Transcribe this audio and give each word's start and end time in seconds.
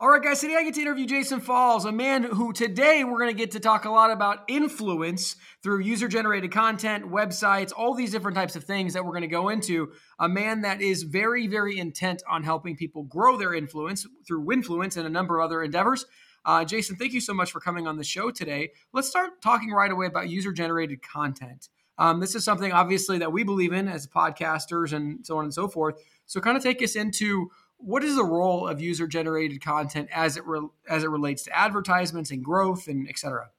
All 0.00 0.08
right, 0.08 0.22
guys, 0.22 0.40
today 0.40 0.54
I 0.54 0.62
get 0.62 0.74
to 0.74 0.80
interview 0.80 1.06
Jason 1.06 1.40
Falls, 1.40 1.84
a 1.84 1.90
man 1.90 2.22
who 2.22 2.52
today 2.52 3.02
we're 3.02 3.18
going 3.18 3.34
to 3.34 3.36
get 3.36 3.50
to 3.50 3.58
talk 3.58 3.84
a 3.84 3.90
lot 3.90 4.12
about 4.12 4.44
influence 4.46 5.34
through 5.60 5.80
user 5.80 6.06
generated 6.06 6.52
content, 6.52 7.10
websites, 7.10 7.72
all 7.76 7.94
these 7.94 8.12
different 8.12 8.36
types 8.36 8.54
of 8.54 8.62
things 8.62 8.94
that 8.94 9.04
we're 9.04 9.10
going 9.10 9.22
to 9.22 9.26
go 9.26 9.48
into. 9.48 9.90
A 10.20 10.28
man 10.28 10.60
that 10.60 10.80
is 10.80 11.02
very, 11.02 11.48
very 11.48 11.80
intent 11.80 12.22
on 12.30 12.44
helping 12.44 12.76
people 12.76 13.02
grow 13.02 13.36
their 13.36 13.52
influence 13.52 14.06
through 14.24 14.46
Winfluence 14.46 14.96
and 14.96 15.04
a 15.04 15.10
number 15.10 15.40
of 15.40 15.44
other 15.44 15.64
endeavors. 15.64 16.06
Uh, 16.44 16.64
Jason, 16.64 16.94
thank 16.94 17.12
you 17.12 17.20
so 17.20 17.34
much 17.34 17.50
for 17.50 17.58
coming 17.58 17.88
on 17.88 17.96
the 17.96 18.04
show 18.04 18.30
today. 18.30 18.70
Let's 18.92 19.08
start 19.08 19.42
talking 19.42 19.72
right 19.72 19.90
away 19.90 20.06
about 20.06 20.30
user 20.30 20.52
generated 20.52 21.02
content. 21.02 21.70
Um, 21.98 22.20
this 22.20 22.36
is 22.36 22.44
something 22.44 22.70
obviously 22.70 23.18
that 23.18 23.32
we 23.32 23.42
believe 23.42 23.72
in 23.72 23.88
as 23.88 24.06
podcasters 24.06 24.92
and 24.92 25.26
so 25.26 25.38
on 25.38 25.44
and 25.44 25.52
so 25.52 25.66
forth. 25.66 26.00
So, 26.26 26.40
kind 26.40 26.56
of 26.56 26.62
take 26.62 26.80
us 26.84 26.94
into 26.94 27.50
what 27.78 28.04
is 28.04 28.16
the 28.16 28.24
role 28.24 28.66
of 28.66 28.80
user 28.80 29.06
generated 29.06 29.62
content 29.62 30.08
as 30.12 30.36
it 30.36 30.46
re- 30.46 30.68
as 30.88 31.04
it 31.04 31.10
relates 31.10 31.44
to 31.44 31.56
advertisements 31.56 32.30
and 32.30 32.44
growth 32.44 32.88
and 32.88 33.08
et 33.08 33.18
cetera? 33.18 33.50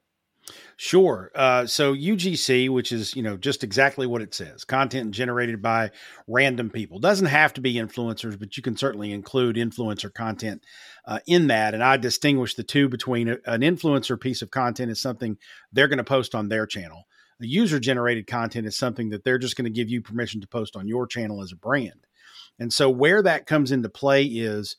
Sure. 0.76 1.30
Uh, 1.34 1.66
so 1.66 1.94
UGC, 1.94 2.70
which 2.70 2.92
is 2.92 3.14
you 3.14 3.22
know 3.22 3.36
just 3.36 3.62
exactly 3.62 4.06
what 4.06 4.22
it 4.22 4.34
says, 4.34 4.64
content 4.64 5.12
generated 5.12 5.62
by 5.62 5.90
random 6.26 6.70
people, 6.70 6.98
doesn't 6.98 7.26
have 7.26 7.52
to 7.54 7.60
be 7.60 7.74
influencers, 7.74 8.38
but 8.38 8.56
you 8.56 8.62
can 8.62 8.76
certainly 8.76 9.12
include 9.12 9.56
influencer 9.56 10.12
content 10.12 10.64
uh, 11.04 11.20
in 11.26 11.48
that. 11.48 11.74
And 11.74 11.82
I 11.82 11.96
distinguish 11.96 12.54
the 12.54 12.62
two 12.62 12.88
between 12.88 13.28
a, 13.28 13.38
an 13.46 13.60
influencer 13.60 14.20
piece 14.20 14.42
of 14.42 14.50
content 14.50 14.90
is 14.90 15.00
something 15.00 15.38
they're 15.72 15.88
going 15.88 15.98
to 15.98 16.04
post 16.04 16.34
on 16.34 16.48
their 16.48 16.66
channel. 16.66 17.06
A 17.40 17.46
user 17.46 17.80
generated 17.80 18.26
content 18.26 18.66
is 18.66 18.76
something 18.76 19.10
that 19.10 19.24
they're 19.24 19.38
just 19.38 19.56
going 19.56 19.64
to 19.64 19.70
give 19.70 19.88
you 19.88 20.02
permission 20.02 20.40
to 20.40 20.46
post 20.46 20.76
on 20.76 20.88
your 20.88 21.06
channel 21.06 21.42
as 21.42 21.52
a 21.52 21.56
brand. 21.56 22.06
And 22.60 22.72
so 22.72 22.88
where 22.90 23.22
that 23.22 23.46
comes 23.46 23.72
into 23.72 23.88
play 23.88 24.24
is 24.24 24.76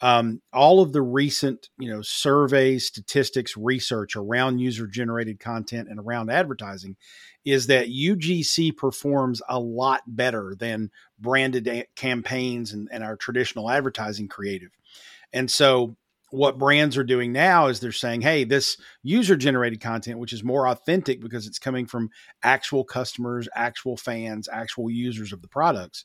um, 0.00 0.40
all 0.52 0.80
of 0.80 0.92
the 0.92 1.02
recent, 1.02 1.68
you 1.78 1.90
know, 1.90 2.02
surveys, 2.02 2.86
statistics, 2.86 3.56
research 3.56 4.16
around 4.16 4.58
user 4.58 4.86
generated 4.86 5.40
content 5.40 5.88
and 5.88 5.98
around 5.98 6.30
advertising 6.30 6.96
is 7.44 7.66
that 7.66 7.88
UGC 7.88 8.76
performs 8.76 9.42
a 9.48 9.58
lot 9.58 10.02
better 10.06 10.54
than 10.58 10.90
branded 11.18 11.66
a- 11.68 11.86
campaigns 11.96 12.72
and, 12.72 12.88
and 12.92 13.04
our 13.04 13.16
traditional 13.16 13.70
advertising 13.70 14.28
creative. 14.28 14.70
And 15.32 15.50
so 15.50 15.96
what 16.34 16.58
brands 16.58 16.96
are 16.96 17.04
doing 17.04 17.32
now 17.32 17.68
is 17.68 17.80
they're 17.80 17.92
saying, 17.92 18.20
hey, 18.20 18.44
this 18.44 18.76
user 19.02 19.36
generated 19.36 19.80
content, 19.80 20.18
which 20.18 20.32
is 20.32 20.42
more 20.42 20.68
authentic 20.68 21.20
because 21.20 21.46
it's 21.46 21.58
coming 21.58 21.86
from 21.86 22.10
actual 22.42 22.84
customers, 22.84 23.48
actual 23.54 23.96
fans, 23.96 24.48
actual 24.52 24.90
users 24.90 25.32
of 25.32 25.42
the 25.42 25.48
products, 25.48 26.04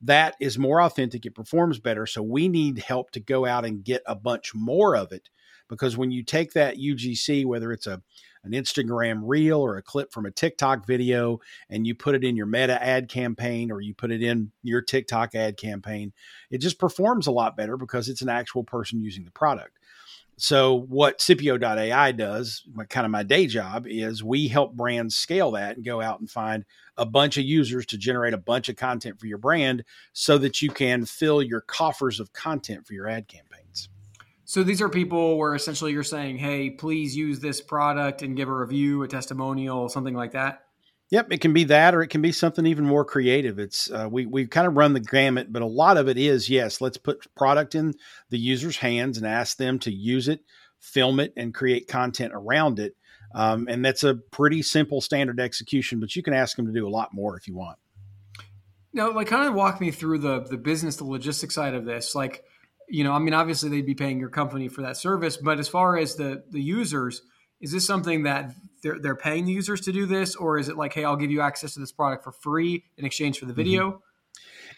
that 0.00 0.34
is 0.40 0.58
more 0.58 0.82
authentic. 0.82 1.26
It 1.26 1.34
performs 1.34 1.78
better. 1.78 2.06
So 2.06 2.22
we 2.22 2.48
need 2.48 2.78
help 2.78 3.10
to 3.12 3.20
go 3.20 3.46
out 3.46 3.64
and 3.64 3.84
get 3.84 4.02
a 4.06 4.14
bunch 4.14 4.52
more 4.54 4.96
of 4.96 5.12
it. 5.12 5.28
Because 5.68 5.96
when 5.96 6.10
you 6.10 6.22
take 6.22 6.52
that 6.52 6.76
UGC, 6.76 7.44
whether 7.44 7.72
it's 7.72 7.86
a 7.86 8.02
an 8.44 8.52
Instagram 8.52 9.22
reel 9.24 9.60
or 9.60 9.76
a 9.76 9.82
clip 9.82 10.12
from 10.12 10.26
a 10.26 10.30
TikTok 10.30 10.86
video 10.86 11.40
and 11.68 11.86
you 11.86 11.94
put 11.94 12.14
it 12.14 12.24
in 12.24 12.36
your 12.36 12.46
meta 12.46 12.82
ad 12.82 13.08
campaign 13.08 13.70
or 13.70 13.80
you 13.80 13.94
put 13.94 14.10
it 14.10 14.22
in 14.22 14.52
your 14.62 14.80
TikTok 14.80 15.34
ad 15.34 15.56
campaign, 15.56 16.12
it 16.50 16.58
just 16.58 16.78
performs 16.78 17.26
a 17.26 17.32
lot 17.32 17.56
better 17.56 17.76
because 17.76 18.08
it's 18.08 18.22
an 18.22 18.28
actual 18.28 18.64
person 18.64 19.00
using 19.00 19.24
the 19.24 19.30
product. 19.30 19.78
So 20.40 20.74
what 20.74 21.20
Scipio.ai 21.20 22.12
does, 22.12 22.62
my, 22.72 22.84
kind 22.84 23.04
of 23.04 23.10
my 23.10 23.24
day 23.24 23.48
job, 23.48 23.86
is 23.88 24.22
we 24.22 24.46
help 24.46 24.72
brands 24.72 25.16
scale 25.16 25.50
that 25.52 25.76
and 25.76 25.84
go 25.84 26.00
out 26.00 26.20
and 26.20 26.30
find 26.30 26.64
a 26.96 27.04
bunch 27.04 27.38
of 27.38 27.44
users 27.44 27.86
to 27.86 27.98
generate 27.98 28.34
a 28.34 28.38
bunch 28.38 28.68
of 28.68 28.76
content 28.76 29.18
for 29.18 29.26
your 29.26 29.38
brand 29.38 29.82
so 30.12 30.38
that 30.38 30.62
you 30.62 30.70
can 30.70 31.04
fill 31.04 31.42
your 31.42 31.60
coffers 31.60 32.20
of 32.20 32.32
content 32.32 32.86
for 32.86 32.94
your 32.94 33.08
ad 33.08 33.26
campaigns. 33.26 33.47
So 34.48 34.62
these 34.62 34.80
are 34.80 34.88
people 34.88 35.36
where 35.36 35.54
essentially 35.54 35.92
you're 35.92 36.02
saying, 36.02 36.38
"Hey, 36.38 36.70
please 36.70 37.14
use 37.14 37.38
this 37.38 37.60
product 37.60 38.22
and 38.22 38.34
give 38.34 38.48
a 38.48 38.54
review, 38.54 39.02
a 39.02 39.08
testimonial, 39.08 39.90
something 39.90 40.14
like 40.14 40.32
that." 40.32 40.64
Yep, 41.10 41.32
it 41.32 41.42
can 41.42 41.52
be 41.52 41.64
that, 41.64 41.94
or 41.94 42.00
it 42.00 42.08
can 42.08 42.22
be 42.22 42.32
something 42.32 42.64
even 42.64 42.86
more 42.86 43.04
creative. 43.04 43.58
It's 43.58 43.90
uh, 43.90 44.08
we 44.10 44.24
we 44.24 44.46
kind 44.46 44.66
of 44.66 44.74
run 44.74 44.94
the 44.94 45.00
gamut, 45.00 45.52
but 45.52 45.60
a 45.60 45.66
lot 45.66 45.98
of 45.98 46.08
it 46.08 46.16
is 46.16 46.48
yes. 46.48 46.80
Let's 46.80 46.96
put 46.96 47.26
product 47.34 47.74
in 47.74 47.92
the 48.30 48.38
user's 48.38 48.78
hands 48.78 49.18
and 49.18 49.26
ask 49.26 49.58
them 49.58 49.78
to 49.80 49.92
use 49.92 50.28
it, 50.28 50.40
film 50.80 51.20
it, 51.20 51.34
and 51.36 51.52
create 51.52 51.86
content 51.86 52.32
around 52.34 52.78
it. 52.78 52.96
Um, 53.34 53.68
and 53.68 53.84
that's 53.84 54.02
a 54.02 54.14
pretty 54.14 54.62
simple 54.62 55.02
standard 55.02 55.40
execution, 55.40 56.00
but 56.00 56.16
you 56.16 56.22
can 56.22 56.32
ask 56.32 56.56
them 56.56 56.64
to 56.64 56.72
do 56.72 56.88
a 56.88 56.88
lot 56.88 57.12
more 57.12 57.36
if 57.36 57.48
you 57.48 57.54
want. 57.54 57.76
Now, 58.94 59.12
like, 59.12 59.26
kind 59.26 59.46
of 59.46 59.54
walk 59.54 59.78
me 59.78 59.90
through 59.90 60.20
the 60.20 60.40
the 60.40 60.56
business, 60.56 60.96
the 60.96 61.04
logistics 61.04 61.54
side 61.54 61.74
of 61.74 61.84
this. 61.84 62.14
Like, 62.14 62.44
you 62.88 63.04
know, 63.04 63.12
I 63.12 63.18
mean, 63.18 63.34
obviously 63.34 63.68
they'd 63.68 63.86
be 63.86 63.94
paying 63.94 64.18
your 64.18 64.30
company 64.30 64.68
for 64.68 64.82
that 64.82 64.96
service, 64.96 65.36
but 65.36 65.58
as 65.58 65.68
far 65.68 65.96
as 65.96 66.16
the 66.16 66.42
the 66.50 66.60
users, 66.60 67.22
is 67.60 67.72
this 67.72 67.86
something 67.86 68.22
that 68.24 68.54
they're, 68.82 68.98
they're 68.98 69.16
paying 69.16 69.44
the 69.44 69.52
users 69.52 69.80
to 69.82 69.92
do 69.92 70.06
this 70.06 70.36
or 70.36 70.58
is 70.58 70.68
it 70.68 70.76
like 70.76 70.94
hey 70.94 71.04
i'll 71.04 71.16
give 71.16 71.30
you 71.30 71.40
access 71.40 71.74
to 71.74 71.80
this 71.80 71.92
product 71.92 72.24
for 72.24 72.32
free 72.32 72.84
in 72.96 73.04
exchange 73.04 73.38
for 73.38 73.46
the 73.46 73.52
mm-hmm. 73.52 73.60
video 73.60 73.90
mm-hmm. 73.90 73.98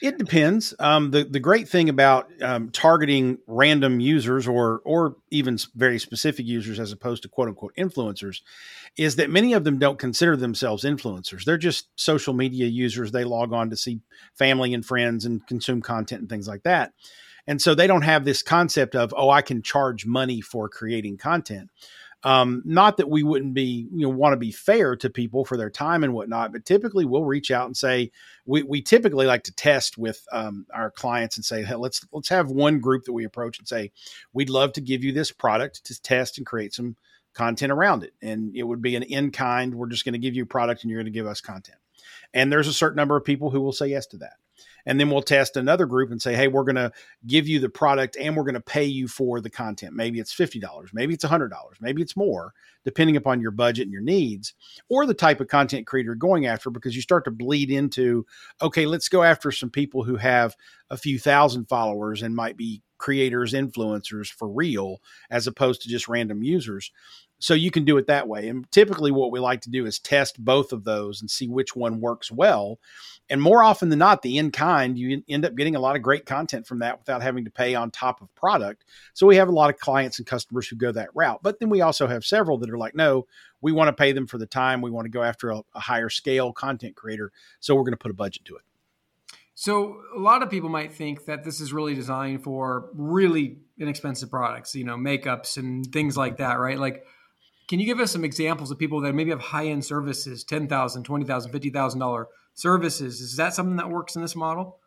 It 0.02 0.16
depends. 0.16 0.72
Um, 0.78 1.10
the 1.10 1.24
the 1.24 1.40
great 1.40 1.68
thing 1.68 1.90
about 1.90 2.30
um, 2.40 2.70
targeting 2.70 3.36
random 3.46 4.00
users 4.00 4.48
or 4.48 4.80
or 4.84 5.16
even 5.30 5.58
very 5.74 5.98
specific 5.98 6.46
users 6.46 6.80
as 6.80 6.90
opposed 6.90 7.22
to 7.24 7.28
quote 7.28 7.48
unquote 7.48 7.74
influencers 7.76 8.40
is 8.96 9.16
that 9.16 9.28
many 9.28 9.52
of 9.52 9.64
them 9.64 9.78
don't 9.78 9.98
consider 9.98 10.36
themselves 10.36 10.84
influencers. 10.84 11.44
They're 11.44 11.58
just 11.58 11.88
social 11.96 12.32
media 12.32 12.66
users. 12.66 13.12
They 13.12 13.24
log 13.24 13.52
on 13.52 13.68
to 13.68 13.76
see 13.76 14.00
family 14.32 14.72
and 14.72 14.86
friends 14.86 15.26
and 15.26 15.46
consume 15.46 15.82
content 15.82 16.22
and 16.22 16.30
things 16.30 16.48
like 16.48 16.62
that. 16.62 16.94
And 17.50 17.60
so 17.60 17.74
they 17.74 17.88
don't 17.88 18.02
have 18.02 18.24
this 18.24 18.44
concept 18.44 18.94
of 18.94 19.12
oh 19.16 19.28
I 19.28 19.42
can 19.42 19.60
charge 19.60 20.06
money 20.06 20.40
for 20.40 20.68
creating 20.68 21.16
content. 21.16 21.68
Um, 22.22 22.62
not 22.64 22.98
that 22.98 23.10
we 23.10 23.24
wouldn't 23.24 23.54
be, 23.54 23.88
you 23.92 24.06
know, 24.06 24.08
want 24.10 24.34
to 24.34 24.36
be 24.36 24.52
fair 24.52 24.94
to 24.94 25.10
people 25.10 25.44
for 25.44 25.56
their 25.56 25.68
time 25.68 26.04
and 26.04 26.12
whatnot, 26.12 26.52
but 26.52 26.64
typically 26.64 27.04
we'll 27.04 27.24
reach 27.24 27.50
out 27.50 27.66
and 27.66 27.76
say 27.76 28.12
we, 28.46 28.62
we 28.62 28.82
typically 28.82 29.26
like 29.26 29.42
to 29.44 29.54
test 29.54 29.98
with 29.98 30.24
um, 30.30 30.64
our 30.72 30.92
clients 30.92 31.38
and 31.38 31.44
say, 31.44 31.64
hey, 31.64 31.74
let's 31.74 32.06
let's 32.12 32.28
have 32.28 32.52
one 32.52 32.78
group 32.78 33.02
that 33.06 33.14
we 33.14 33.24
approach 33.24 33.58
and 33.58 33.66
say, 33.66 33.90
we'd 34.32 34.48
love 34.48 34.72
to 34.74 34.80
give 34.80 35.02
you 35.02 35.10
this 35.10 35.32
product 35.32 35.82
to 35.86 36.00
test 36.00 36.38
and 36.38 36.46
create 36.46 36.72
some 36.72 36.94
content 37.34 37.72
around 37.72 38.04
it, 38.04 38.12
and 38.22 38.54
it 38.54 38.62
would 38.62 38.80
be 38.80 38.94
an 38.94 39.02
in 39.02 39.32
kind. 39.32 39.74
We're 39.74 39.88
just 39.88 40.04
going 40.04 40.12
to 40.12 40.18
give 40.20 40.36
you 40.36 40.44
a 40.44 40.46
product, 40.46 40.84
and 40.84 40.90
you're 40.90 41.00
going 41.00 41.12
to 41.12 41.18
give 41.18 41.26
us 41.26 41.40
content. 41.40 41.78
And 42.32 42.52
there's 42.52 42.68
a 42.68 42.72
certain 42.72 42.96
number 42.96 43.16
of 43.16 43.24
people 43.24 43.50
who 43.50 43.60
will 43.60 43.72
say 43.72 43.88
yes 43.88 44.06
to 44.08 44.18
that 44.18 44.34
and 44.86 44.98
then 44.98 45.10
we'll 45.10 45.22
test 45.22 45.56
another 45.56 45.86
group 45.86 46.10
and 46.10 46.20
say 46.20 46.34
hey 46.34 46.48
we're 46.48 46.64
going 46.64 46.74
to 46.76 46.92
give 47.26 47.48
you 47.48 47.58
the 47.58 47.68
product 47.68 48.16
and 48.18 48.36
we're 48.36 48.44
going 48.44 48.54
to 48.54 48.60
pay 48.60 48.84
you 48.84 49.08
for 49.08 49.40
the 49.40 49.50
content. 49.50 49.94
Maybe 49.94 50.20
it's 50.20 50.34
$50 50.34 50.62
maybe 50.92 51.14
it's 51.14 51.24
$100 51.24 51.50
maybe 51.80 52.02
it's 52.02 52.16
more 52.16 52.52
depending 52.84 53.16
upon 53.16 53.40
your 53.40 53.50
budget 53.50 53.84
and 53.84 53.92
your 53.92 54.02
needs 54.02 54.54
or 54.88 55.06
the 55.06 55.14
type 55.14 55.40
of 55.40 55.48
content 55.48 55.86
creator 55.86 56.10
you're 56.10 56.14
going 56.14 56.46
after 56.46 56.70
because 56.70 56.96
you 56.96 57.02
start 57.02 57.24
to 57.24 57.30
bleed 57.30 57.70
into 57.70 58.26
okay 58.60 58.86
let's 58.86 59.08
go 59.08 59.22
after 59.22 59.52
some 59.52 59.70
people 59.70 60.02
who 60.02 60.16
have 60.16 60.56
a 60.90 60.96
few 60.96 61.18
thousand 61.18 61.66
followers 61.68 62.22
and 62.22 62.34
might 62.34 62.56
be 62.56 62.82
creators 62.98 63.54
influencers 63.54 64.28
for 64.28 64.48
real 64.48 65.00
as 65.30 65.46
opposed 65.46 65.82
to 65.82 65.88
just 65.88 66.08
random 66.08 66.42
users 66.42 66.90
so 67.40 67.54
you 67.54 67.70
can 67.70 67.84
do 67.84 67.96
it 67.96 68.06
that 68.06 68.28
way. 68.28 68.48
And 68.48 68.70
typically, 68.70 69.10
what 69.10 69.32
we 69.32 69.40
like 69.40 69.62
to 69.62 69.70
do 69.70 69.86
is 69.86 69.98
test 69.98 70.42
both 70.42 70.72
of 70.72 70.84
those 70.84 71.20
and 71.20 71.30
see 71.30 71.48
which 71.48 71.74
one 71.74 72.00
works 72.00 72.30
well. 72.30 72.78
And 73.30 73.40
more 73.40 73.62
often 73.62 73.88
than 73.88 73.98
not, 73.98 74.22
the 74.22 74.36
in 74.36 74.50
kind, 74.50 74.98
you 74.98 75.22
end 75.28 75.46
up 75.46 75.54
getting 75.54 75.74
a 75.74 75.80
lot 75.80 75.96
of 75.96 76.02
great 76.02 76.26
content 76.26 76.66
from 76.66 76.80
that 76.80 76.98
without 76.98 77.22
having 77.22 77.46
to 77.46 77.50
pay 77.50 77.74
on 77.74 77.90
top 77.90 78.20
of 78.20 78.32
product. 78.34 78.84
So 79.14 79.26
we 79.26 79.36
have 79.36 79.48
a 79.48 79.52
lot 79.52 79.70
of 79.70 79.78
clients 79.78 80.18
and 80.18 80.26
customers 80.26 80.68
who 80.68 80.76
go 80.76 80.92
that 80.92 81.08
route. 81.14 81.40
But 81.42 81.60
then 81.60 81.70
we 81.70 81.80
also 81.80 82.06
have 82.06 82.24
several 82.24 82.58
that 82.58 82.70
are 82.70 82.78
like, 82.78 82.94
no, 82.94 83.26
we 83.62 83.72
want 83.72 83.88
to 83.88 83.92
pay 83.92 84.12
them 84.12 84.26
for 84.26 84.36
the 84.36 84.46
time. 84.46 84.82
We 84.82 84.90
want 84.90 85.06
to 85.06 85.10
go 85.10 85.22
after 85.22 85.50
a, 85.50 85.62
a 85.74 85.80
higher 85.80 86.10
scale 86.10 86.52
content 86.52 86.94
creator. 86.94 87.32
So 87.60 87.74
we're 87.74 87.84
going 87.84 87.92
to 87.92 87.98
put 87.98 88.10
a 88.10 88.14
budget 88.14 88.44
to 88.46 88.56
it. 88.56 88.62
So 89.54 90.02
a 90.14 90.18
lot 90.18 90.42
of 90.42 90.50
people 90.50 90.68
might 90.68 90.92
think 90.92 91.26
that 91.26 91.44
this 91.44 91.60
is 91.60 91.72
really 91.72 91.94
designed 91.94 92.42
for 92.42 92.90
really 92.94 93.58
inexpensive 93.78 94.30
products, 94.30 94.74
you 94.74 94.84
know, 94.84 94.96
makeups 94.96 95.56
and 95.56 95.86
things 95.90 96.16
like 96.16 96.38
that, 96.38 96.58
right? 96.58 96.78
Like, 96.78 97.06
can 97.70 97.78
you 97.78 97.86
give 97.86 98.00
us 98.00 98.10
some 98.10 98.24
examples 98.24 98.72
of 98.72 98.78
people 98.80 99.00
that 99.02 99.14
maybe 99.14 99.30
have 99.30 99.40
high 99.40 99.66
end 99.66 99.84
services, 99.84 100.44
$10,000, 100.44 100.68
$20,000, 100.68 101.24
$50,000 101.24 102.24
services? 102.52 103.20
Is 103.20 103.36
that 103.36 103.54
something 103.54 103.76
that 103.76 103.88
works 103.88 104.16
in 104.16 104.22
this 104.22 104.34
model? 104.34 104.80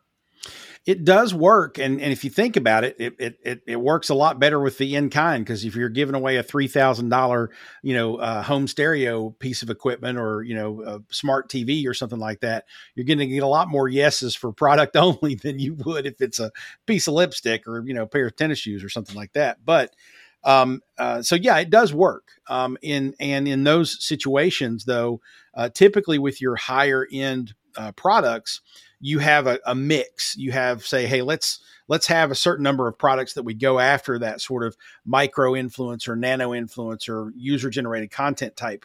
It 0.84 1.02
does 1.02 1.32
work, 1.32 1.78
and, 1.78 1.98
and 1.98 2.12
if 2.12 2.24
you 2.24 2.30
think 2.30 2.58
about 2.58 2.84
it, 2.84 2.96
it 2.98 3.14
it, 3.42 3.62
it, 3.66 3.80
works 3.80 4.10
a 4.10 4.14
lot 4.14 4.38
better 4.38 4.60
with 4.60 4.76
the 4.76 4.96
in 4.96 5.08
kind 5.08 5.42
because 5.42 5.64
if 5.64 5.74
you're 5.74 5.88
giving 5.88 6.14
away 6.14 6.36
a 6.36 6.42
three 6.42 6.68
thousand 6.68 7.08
dollar 7.08 7.48
you 7.82 7.94
know 7.94 8.16
uh, 8.16 8.42
home 8.42 8.68
stereo 8.68 9.30
piece 9.30 9.62
of 9.62 9.70
equipment 9.70 10.18
or 10.18 10.42
you 10.42 10.54
know 10.54 10.82
a 10.82 11.00
smart 11.10 11.48
TV 11.48 11.86
or 11.88 11.94
something 11.94 12.18
like 12.18 12.40
that, 12.40 12.66
you're 12.94 13.06
going 13.06 13.18
to 13.18 13.26
get 13.26 13.42
a 13.42 13.46
lot 13.46 13.68
more 13.68 13.88
yeses 13.88 14.34
for 14.34 14.52
product 14.52 14.94
only 14.96 15.36
than 15.36 15.58
you 15.58 15.72
would 15.86 16.04
if 16.04 16.20
it's 16.20 16.38
a 16.38 16.52
piece 16.84 17.08
of 17.08 17.14
lipstick 17.14 17.66
or 17.66 17.82
you 17.86 17.94
know 17.94 18.02
a 18.02 18.06
pair 18.06 18.26
of 18.26 18.36
tennis 18.36 18.58
shoes 18.58 18.84
or 18.84 18.90
something 18.90 19.16
like 19.16 19.32
that. 19.32 19.64
But 19.64 19.94
um, 20.44 20.82
uh, 20.98 21.22
so 21.22 21.34
yeah, 21.34 21.58
it 21.58 21.70
does 21.70 21.92
work. 21.92 22.28
Um, 22.48 22.76
in 22.82 23.14
and 23.18 23.48
in 23.48 23.64
those 23.64 24.04
situations, 24.04 24.84
though, 24.84 25.20
uh, 25.54 25.70
typically 25.70 26.18
with 26.18 26.40
your 26.40 26.56
higher 26.56 27.06
end 27.10 27.54
uh, 27.76 27.92
products, 27.92 28.60
you 29.00 29.18
have 29.18 29.46
a, 29.46 29.58
a, 29.66 29.74
mix. 29.74 30.36
You 30.36 30.52
have 30.52 30.86
say, 30.86 31.06
hey, 31.06 31.22
let's 31.22 31.60
let's 31.88 32.06
have 32.06 32.30
a 32.30 32.34
certain 32.34 32.62
number 32.62 32.86
of 32.86 32.98
products 32.98 33.34
that 33.34 33.44
we 33.44 33.54
go 33.54 33.78
after 33.78 34.18
that 34.18 34.40
sort 34.40 34.64
of 34.64 34.76
micro 35.04 35.52
influencer, 35.52 36.18
nano 36.18 36.50
influencer, 36.50 37.30
user 37.34 37.70
generated 37.70 38.10
content 38.10 38.56
type 38.56 38.84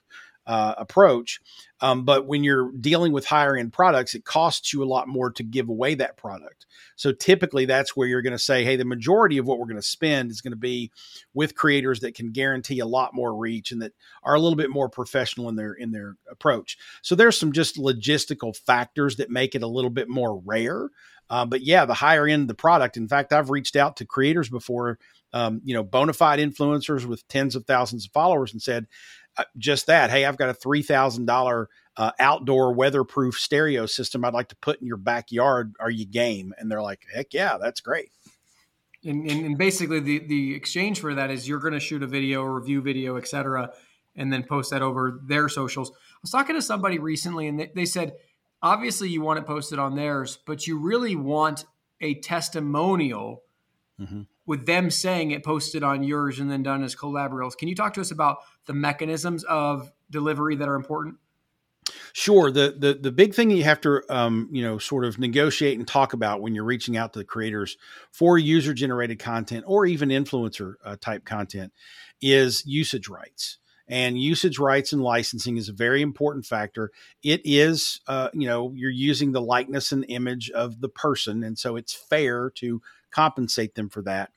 uh, 0.49 0.73
approach. 0.79 1.39
Um, 1.79 2.05
but 2.05 2.25
when 2.25 2.43
you're 2.43 2.71
dealing 2.71 3.13
with 3.13 3.23
higher 3.23 3.55
end 3.55 3.71
products, 3.71 4.15
it 4.15 4.25
costs 4.25 4.73
you 4.73 4.83
a 4.83 4.85
lot 4.85 5.07
more 5.07 5.31
to 5.33 5.43
give 5.43 5.69
away 5.69 5.93
that 5.93 6.17
product. 6.17 6.65
So 6.95 7.11
typically, 7.11 7.65
that's 7.65 7.95
where 7.95 8.07
you're 8.07 8.23
going 8.23 8.33
to 8.33 8.39
say, 8.39 8.63
hey, 8.63 8.75
the 8.75 8.83
majority 8.83 9.37
of 9.37 9.45
what 9.45 9.59
we're 9.59 9.67
going 9.67 9.75
to 9.75 9.83
spend 9.83 10.31
is 10.31 10.41
going 10.41 10.53
to 10.53 10.57
be 10.57 10.91
with 11.35 11.53
creators 11.53 11.99
that 11.99 12.15
can 12.15 12.31
guarantee 12.31 12.79
a 12.79 12.87
lot 12.87 13.13
more 13.13 13.35
reach 13.35 13.71
and 13.71 13.83
that 13.83 13.93
are 14.23 14.33
a 14.33 14.39
little 14.39 14.55
bit 14.55 14.71
more 14.71 14.89
professional 14.89 15.49
in 15.49 15.55
their 15.55 15.73
in 15.73 15.91
their 15.91 16.15
approach. 16.31 16.79
So 17.03 17.13
there's 17.13 17.37
some 17.37 17.51
just 17.51 17.77
logistical 17.77 18.57
factors 18.57 19.17
that 19.17 19.29
make 19.29 19.53
it 19.53 19.61
a 19.61 19.67
little 19.67 19.91
bit 19.91 20.09
more 20.09 20.41
rare. 20.43 20.89
Uh, 21.29 21.45
but 21.45 21.61
yeah, 21.61 21.85
the 21.85 21.93
higher 21.93 22.27
end 22.27 22.41
of 22.41 22.47
the 22.47 22.55
product. 22.55 22.97
In 22.97 23.07
fact, 23.07 23.33
I've 23.33 23.51
reached 23.51 23.75
out 23.75 23.97
to 23.97 24.05
creators 24.05 24.49
before, 24.49 24.97
um, 25.31 25.61
you 25.63 25.75
know, 25.75 25.83
bona 25.83 26.13
fide 26.13 26.39
influencers 26.39 27.05
with 27.05 27.27
tens 27.27 27.55
of 27.55 27.65
thousands 27.65 28.07
of 28.07 28.11
followers 28.11 28.51
and 28.51 28.59
said, 28.59 28.87
just 29.57 29.87
that. 29.87 30.09
Hey, 30.09 30.25
I've 30.25 30.37
got 30.37 30.49
a 30.49 30.53
three 30.53 30.81
thousand 30.81 31.25
dollar 31.25 31.69
uh, 31.97 32.11
outdoor 32.19 32.73
weatherproof 32.73 33.35
stereo 33.35 33.85
system 33.85 34.23
I'd 34.23 34.33
like 34.33 34.49
to 34.49 34.55
put 34.55 34.79
in 34.81 34.87
your 34.87 34.97
backyard. 34.97 35.73
Are 35.79 35.89
you 35.89 36.05
game? 36.05 36.53
And 36.57 36.71
they're 36.71 36.81
like, 36.81 37.05
heck 37.13 37.33
yeah, 37.33 37.57
that's 37.59 37.81
great. 37.81 38.11
And, 39.03 39.29
and, 39.29 39.45
and 39.45 39.57
basically, 39.57 39.99
the 39.99 40.19
the 40.19 40.55
exchange 40.55 40.99
for 40.99 41.13
that 41.15 41.31
is 41.31 41.47
you're 41.47 41.59
going 41.59 41.73
to 41.73 41.79
shoot 41.79 42.03
a 42.03 42.07
video, 42.07 42.43
review 42.43 42.81
video, 42.81 43.17
etc., 43.17 43.71
and 44.15 44.31
then 44.31 44.43
post 44.43 44.71
that 44.71 44.81
over 44.81 45.19
their 45.25 45.47
socials. 45.47 45.91
I 45.91 46.19
was 46.21 46.31
talking 46.31 46.55
to 46.55 46.61
somebody 46.61 46.99
recently, 46.99 47.47
and 47.47 47.59
they, 47.59 47.71
they 47.73 47.85
said, 47.85 48.13
obviously, 48.61 49.09
you 49.09 49.21
want 49.21 49.39
it 49.39 49.45
posted 49.45 49.79
on 49.79 49.95
theirs, 49.95 50.37
but 50.45 50.67
you 50.67 50.77
really 50.77 51.15
want 51.15 51.65
a 52.01 52.15
testimonial. 52.15 53.43
Mm-hmm 53.99 54.21
with 54.49 54.65
them 54.65 54.89
saying 54.89 55.29
it 55.29 55.43
posted 55.43 55.83
on 55.83 56.01
yours 56.01 56.39
and 56.39 56.49
then 56.49 56.63
done 56.63 56.83
as 56.83 56.95
collaborables. 56.95 57.55
Can 57.55 57.67
you 57.67 57.75
talk 57.75 57.93
to 57.93 58.01
us 58.01 58.09
about 58.09 58.39
the 58.65 58.73
mechanisms 58.73 59.43
of 59.43 59.91
delivery 60.09 60.55
that 60.55 60.67
are 60.67 60.73
important? 60.73 61.17
Sure. 62.13 62.49
The 62.49 62.75
the 62.75 62.95
the 62.95 63.11
big 63.11 63.35
thing 63.35 63.51
you 63.51 63.63
have 63.63 63.79
to 63.81 64.01
um, 64.09 64.49
you 64.51 64.63
know 64.63 64.79
sort 64.79 65.05
of 65.05 65.19
negotiate 65.19 65.77
and 65.77 65.87
talk 65.87 66.13
about 66.13 66.41
when 66.41 66.55
you're 66.55 66.63
reaching 66.63 66.97
out 66.97 67.13
to 67.13 67.19
the 67.19 67.25
creators 67.25 67.77
for 68.11 68.39
user 68.39 68.73
generated 68.73 69.19
content 69.19 69.65
or 69.67 69.85
even 69.85 70.09
influencer 70.09 70.73
uh, 70.83 70.95
type 70.99 71.25
content 71.25 71.71
is 72.19 72.65
usage 72.65 73.07
rights. 73.07 73.59
And 73.89 74.21
usage 74.21 74.59
rights 74.59 74.93
and 74.93 75.01
licensing 75.01 75.57
is 75.57 75.67
a 75.67 75.73
very 75.73 76.03
important 76.03 76.45
factor. 76.45 76.91
It 77.23 77.41
is, 77.43 78.01
uh, 78.07 78.29
you 78.33 78.47
know, 78.47 78.71
you're 78.75 78.91
using 78.91 79.31
the 79.31 79.41
likeness 79.41 79.91
and 79.91 80.05
image 80.07 80.51
of 80.51 80.79
the 80.79 80.89
person, 80.89 81.43
and 81.43 81.57
so 81.57 81.75
it's 81.75 81.93
fair 81.93 82.51
to 82.57 82.81
compensate 83.11 83.73
them 83.73 83.89
for 83.89 84.03
that. 84.03 84.31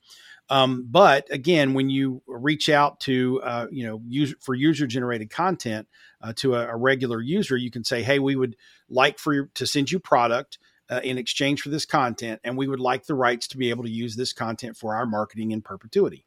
Um, 0.49 0.87
but 0.89 1.27
again, 1.31 1.73
when 1.73 1.89
you 1.89 2.21
reach 2.27 2.67
out 2.67 2.99
to 3.01 3.41
uh, 3.43 3.67
you 3.71 3.87
know 3.87 4.01
use, 4.07 4.35
for 4.41 4.53
user 4.53 4.87
generated 4.87 5.29
content 5.29 5.87
uh, 6.21 6.33
to 6.37 6.55
a, 6.55 6.67
a, 6.67 6.75
regular 6.75 7.21
user, 7.21 7.55
you 7.55 7.71
can 7.71 7.83
say, 7.83 8.03
"Hey, 8.03 8.19
we 8.19 8.35
would 8.35 8.57
like 8.89 9.19
for 9.19 9.33
you 9.33 9.49
to 9.53 9.65
send 9.65 9.91
you 9.91 9.99
product." 9.99 10.57
Uh, 10.89 10.99
in 11.01 11.17
exchange 11.17 11.61
for 11.61 11.69
this 11.69 11.85
content, 11.85 12.41
and 12.43 12.57
we 12.57 12.67
would 12.67 12.79
like 12.79 13.05
the 13.05 13.15
rights 13.15 13.47
to 13.47 13.57
be 13.57 13.69
able 13.69 13.85
to 13.85 13.89
use 13.89 14.17
this 14.17 14.33
content 14.33 14.75
for 14.75 14.93
our 14.93 15.05
marketing 15.05 15.51
in 15.51 15.61
perpetuity. 15.61 16.25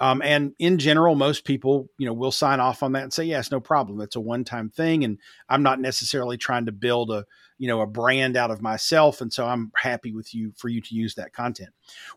Um, 0.00 0.22
and 0.22 0.54
in 0.58 0.78
general, 0.78 1.14
most 1.14 1.44
people, 1.44 1.90
you 1.98 2.06
know, 2.06 2.12
will 2.12 2.30
sign 2.30 2.60
off 2.60 2.82
on 2.82 2.92
that 2.92 3.02
and 3.02 3.12
say, 3.12 3.24
yes, 3.24 3.50
no 3.50 3.60
problem. 3.60 4.00
It's 4.00 4.16
a 4.16 4.20
one-time 4.20 4.70
thing. 4.70 5.04
And 5.04 5.18
I'm 5.48 5.62
not 5.62 5.80
necessarily 5.80 6.36
trying 6.36 6.66
to 6.66 6.72
build 6.72 7.10
a, 7.10 7.24
you 7.58 7.66
know, 7.66 7.80
a 7.80 7.86
brand 7.86 8.36
out 8.36 8.52
of 8.52 8.62
myself. 8.62 9.20
And 9.20 9.32
so 9.32 9.46
I'm 9.46 9.72
happy 9.76 10.12
with 10.12 10.32
you 10.34 10.52
for 10.56 10.68
you 10.68 10.80
to 10.80 10.94
use 10.94 11.16
that 11.16 11.32
content. 11.32 11.70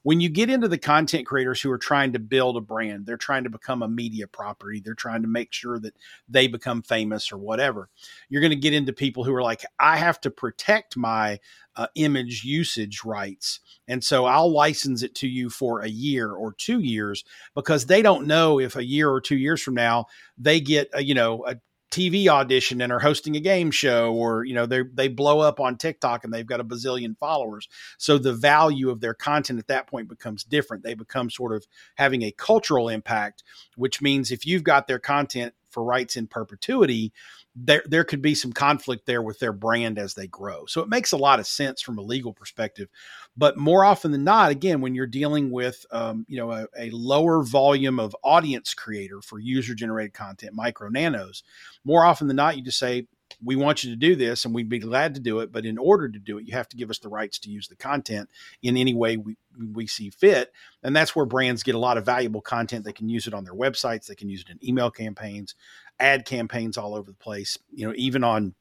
When 0.03 0.21
you 0.21 0.29
get 0.29 0.49
into 0.49 0.67
the 0.67 0.77
content 0.77 1.25
creators 1.25 1.59
who 1.59 1.71
are 1.71 1.79
trying 1.79 2.13
to 2.13 2.19
build 2.19 2.57
a 2.57 2.61
brand, 2.61 3.05
they're 3.05 3.17
trying 3.17 3.43
to 3.43 3.49
become 3.49 3.81
a 3.81 3.87
media 3.87 4.27
property. 4.27 4.79
They're 4.79 4.93
trying 4.93 5.23
to 5.23 5.27
make 5.27 5.51
sure 5.51 5.79
that 5.79 5.95
they 6.29 6.47
become 6.47 6.83
famous 6.83 7.31
or 7.31 7.37
whatever. 7.37 7.89
You're 8.29 8.41
going 8.41 8.51
to 8.51 8.55
get 8.55 8.73
into 8.73 8.93
people 8.93 9.23
who 9.23 9.33
are 9.33 9.41
like, 9.41 9.65
I 9.79 9.97
have 9.97 10.21
to 10.21 10.31
protect 10.31 10.95
my 10.95 11.39
uh, 11.75 11.87
image 11.95 12.43
usage 12.43 13.03
rights. 13.03 13.61
And 13.87 14.03
so 14.03 14.25
I'll 14.25 14.51
license 14.51 15.03
it 15.03 15.15
to 15.15 15.27
you 15.27 15.49
for 15.49 15.79
a 15.81 15.87
year 15.87 16.31
or 16.33 16.53
two 16.53 16.81
years 16.81 17.23
because 17.55 17.85
they 17.85 18.01
don't 18.01 18.27
know 18.27 18.59
if 18.59 18.75
a 18.75 18.85
year 18.85 19.09
or 19.09 19.21
two 19.21 19.37
years 19.37 19.61
from 19.61 19.73
now 19.73 20.05
they 20.37 20.59
get, 20.59 20.89
a, 20.93 21.03
you 21.03 21.13
know, 21.13 21.45
a 21.47 21.55
TV 21.91 22.27
audition 22.27 22.81
and 22.81 22.91
are 22.91 22.99
hosting 22.99 23.35
a 23.35 23.39
game 23.41 23.69
show 23.69 24.13
or 24.13 24.45
you 24.45 24.55
know 24.55 24.65
they 24.65 24.81
they 24.81 25.09
blow 25.09 25.41
up 25.41 25.59
on 25.59 25.77
TikTok 25.77 26.23
and 26.23 26.33
they've 26.33 26.45
got 26.47 26.61
a 26.61 26.63
bazillion 26.63 27.17
followers. 27.17 27.67
So 27.97 28.17
the 28.17 28.33
value 28.33 28.89
of 28.89 29.01
their 29.01 29.13
content 29.13 29.59
at 29.59 29.67
that 29.67 29.87
point 29.87 30.07
becomes 30.07 30.43
different. 30.43 30.83
They 30.83 30.93
become 30.93 31.29
sort 31.29 31.53
of 31.53 31.67
having 31.95 32.23
a 32.23 32.31
cultural 32.31 32.87
impact, 32.87 33.43
which 33.75 34.01
means 34.01 34.31
if 34.31 34.45
you've 34.45 34.63
got 34.63 34.87
their 34.87 34.99
content 34.99 35.53
for 35.71 35.83
rights 35.83 36.15
in 36.15 36.27
perpetuity, 36.27 37.13
there 37.55 37.83
there 37.85 38.03
could 38.03 38.21
be 38.21 38.35
some 38.35 38.53
conflict 38.53 39.05
there 39.05 39.21
with 39.21 39.39
their 39.39 39.53
brand 39.53 39.97
as 39.97 40.13
they 40.13 40.27
grow. 40.27 40.65
So 40.65 40.81
it 40.81 40.89
makes 40.89 41.11
a 41.11 41.17
lot 41.17 41.39
of 41.39 41.47
sense 41.47 41.81
from 41.81 41.97
a 41.97 42.01
legal 42.01 42.33
perspective. 42.33 42.89
But 43.35 43.57
more 43.57 43.83
often 43.83 44.11
than 44.11 44.23
not, 44.23 44.51
again, 44.51 44.81
when 44.81 44.95
you're 44.95 45.07
dealing 45.07 45.51
with 45.51 45.85
um, 45.91 46.25
you 46.27 46.37
know 46.37 46.51
a, 46.51 46.67
a, 46.77 46.89
lower 46.91 47.43
volume 47.43 47.99
of 47.99 48.15
audience 48.23 48.73
creator 48.73 49.21
for 49.21 49.39
user 49.39 49.73
generated 49.73 50.13
content, 50.13 50.53
micro 50.53 50.89
nanos, 50.89 51.43
more 51.83 52.05
often 52.05 52.27
than 52.27 52.37
not, 52.37 52.57
you 52.57 52.63
just 52.63 52.79
say 52.79 53.07
we 53.43 53.55
want 53.55 53.83
you 53.83 53.89
to 53.89 53.95
do 53.95 54.15
this 54.15 54.45
and 54.45 54.53
we'd 54.53 54.69
be 54.69 54.79
glad 54.79 55.13
to 55.13 55.19
do 55.19 55.39
it 55.39 55.51
but 55.51 55.65
in 55.65 55.77
order 55.77 56.09
to 56.09 56.19
do 56.19 56.37
it 56.37 56.45
you 56.45 56.53
have 56.53 56.69
to 56.69 56.77
give 56.77 56.89
us 56.89 56.99
the 56.99 57.09
rights 57.09 57.39
to 57.39 57.49
use 57.49 57.67
the 57.67 57.75
content 57.75 58.29
in 58.61 58.77
any 58.77 58.93
way 58.93 59.17
we, 59.17 59.35
we 59.73 59.87
see 59.87 60.09
fit 60.09 60.51
and 60.83 60.95
that's 60.95 61.15
where 61.15 61.25
brands 61.25 61.63
get 61.63 61.75
a 61.75 61.79
lot 61.79 61.97
of 61.97 62.05
valuable 62.05 62.41
content 62.41 62.85
they 62.85 62.93
can 62.93 63.09
use 63.09 63.27
it 63.27 63.33
on 63.33 63.43
their 63.43 63.53
websites 63.53 64.07
they 64.07 64.15
can 64.15 64.29
use 64.29 64.41
it 64.41 64.49
in 64.49 64.67
email 64.67 64.89
campaigns 64.89 65.55
ad 66.01 66.25
campaigns 66.25 66.77
all 66.77 66.95
over 66.95 67.09
the 67.11 67.17
place, 67.17 67.57
you 67.71 67.87
know, 67.87 67.93
even 67.95 68.23
on 68.23 68.55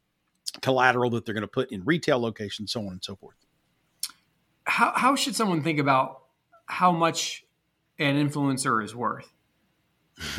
collateral 0.61 1.11
that 1.11 1.25
they're 1.25 1.35
going 1.35 1.43
to 1.43 1.49
put 1.49 1.73
in 1.73 1.83
retail 1.85 2.21
locations, 2.21 2.73
so 2.73 2.81
on 2.81 2.89
and 2.89 3.03
so 3.03 3.17
forth. 3.17 3.37
How, 4.65 4.93
how 4.95 5.17
should 5.17 5.35
someone 5.35 5.63
think 5.63 5.79
about 5.81 6.23
how 6.67 6.93
much 6.93 7.45
an 7.99 8.15
influencer 8.17 8.85
is 8.85 8.95
worth? 8.95 9.33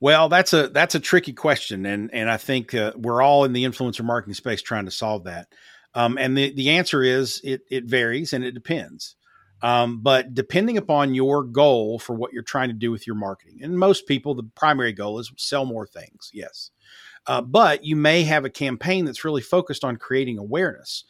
well, 0.00 0.28
that's 0.28 0.52
a 0.52 0.68
that's 0.68 0.94
a 0.94 1.00
tricky 1.00 1.32
question, 1.32 1.86
and 1.86 2.10
and 2.12 2.30
I 2.30 2.36
think 2.36 2.74
uh, 2.74 2.92
we're 2.96 3.22
all 3.22 3.44
in 3.44 3.52
the 3.52 3.64
influencer 3.64 4.04
marketing 4.04 4.34
space 4.34 4.62
trying 4.62 4.84
to 4.84 4.90
solve 4.90 5.24
that. 5.24 5.48
Um, 5.94 6.18
and 6.18 6.36
the 6.36 6.52
the 6.54 6.70
answer 6.70 7.02
is 7.02 7.40
it 7.42 7.62
it 7.70 7.84
varies 7.84 8.32
and 8.32 8.44
it 8.44 8.52
depends. 8.52 9.16
Um, 9.60 10.00
but 10.02 10.34
depending 10.34 10.76
upon 10.76 11.14
your 11.14 11.42
goal 11.42 11.98
for 11.98 12.14
what 12.14 12.32
you're 12.32 12.44
trying 12.44 12.68
to 12.68 12.74
do 12.74 12.92
with 12.92 13.06
your 13.08 13.16
marketing, 13.16 13.58
and 13.62 13.76
most 13.76 14.06
people, 14.06 14.34
the 14.34 14.48
primary 14.54 14.92
goal 14.92 15.18
is 15.18 15.32
sell 15.36 15.64
more 15.64 15.86
things, 15.86 16.30
yes. 16.32 16.70
Uh, 17.26 17.40
but 17.40 17.84
you 17.84 17.96
may 17.96 18.22
have 18.22 18.44
a 18.44 18.50
campaign 18.50 19.04
that's 19.04 19.24
really 19.24 19.42
focused 19.42 19.84
on 19.84 19.96
creating 19.96 20.38
awareness. 20.38 21.04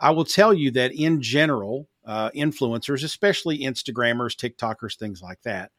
I 0.00 0.10
will 0.10 0.24
tell 0.24 0.52
you 0.52 0.72
that 0.72 0.92
in 0.92 1.22
general, 1.22 1.88
uh, 2.04 2.30
influencers, 2.30 3.04
especially 3.04 3.60
Instagrammers, 3.60 4.34
TikTokers, 4.36 4.98
things 4.98 5.22
like 5.22 5.40
that, 5.42 5.70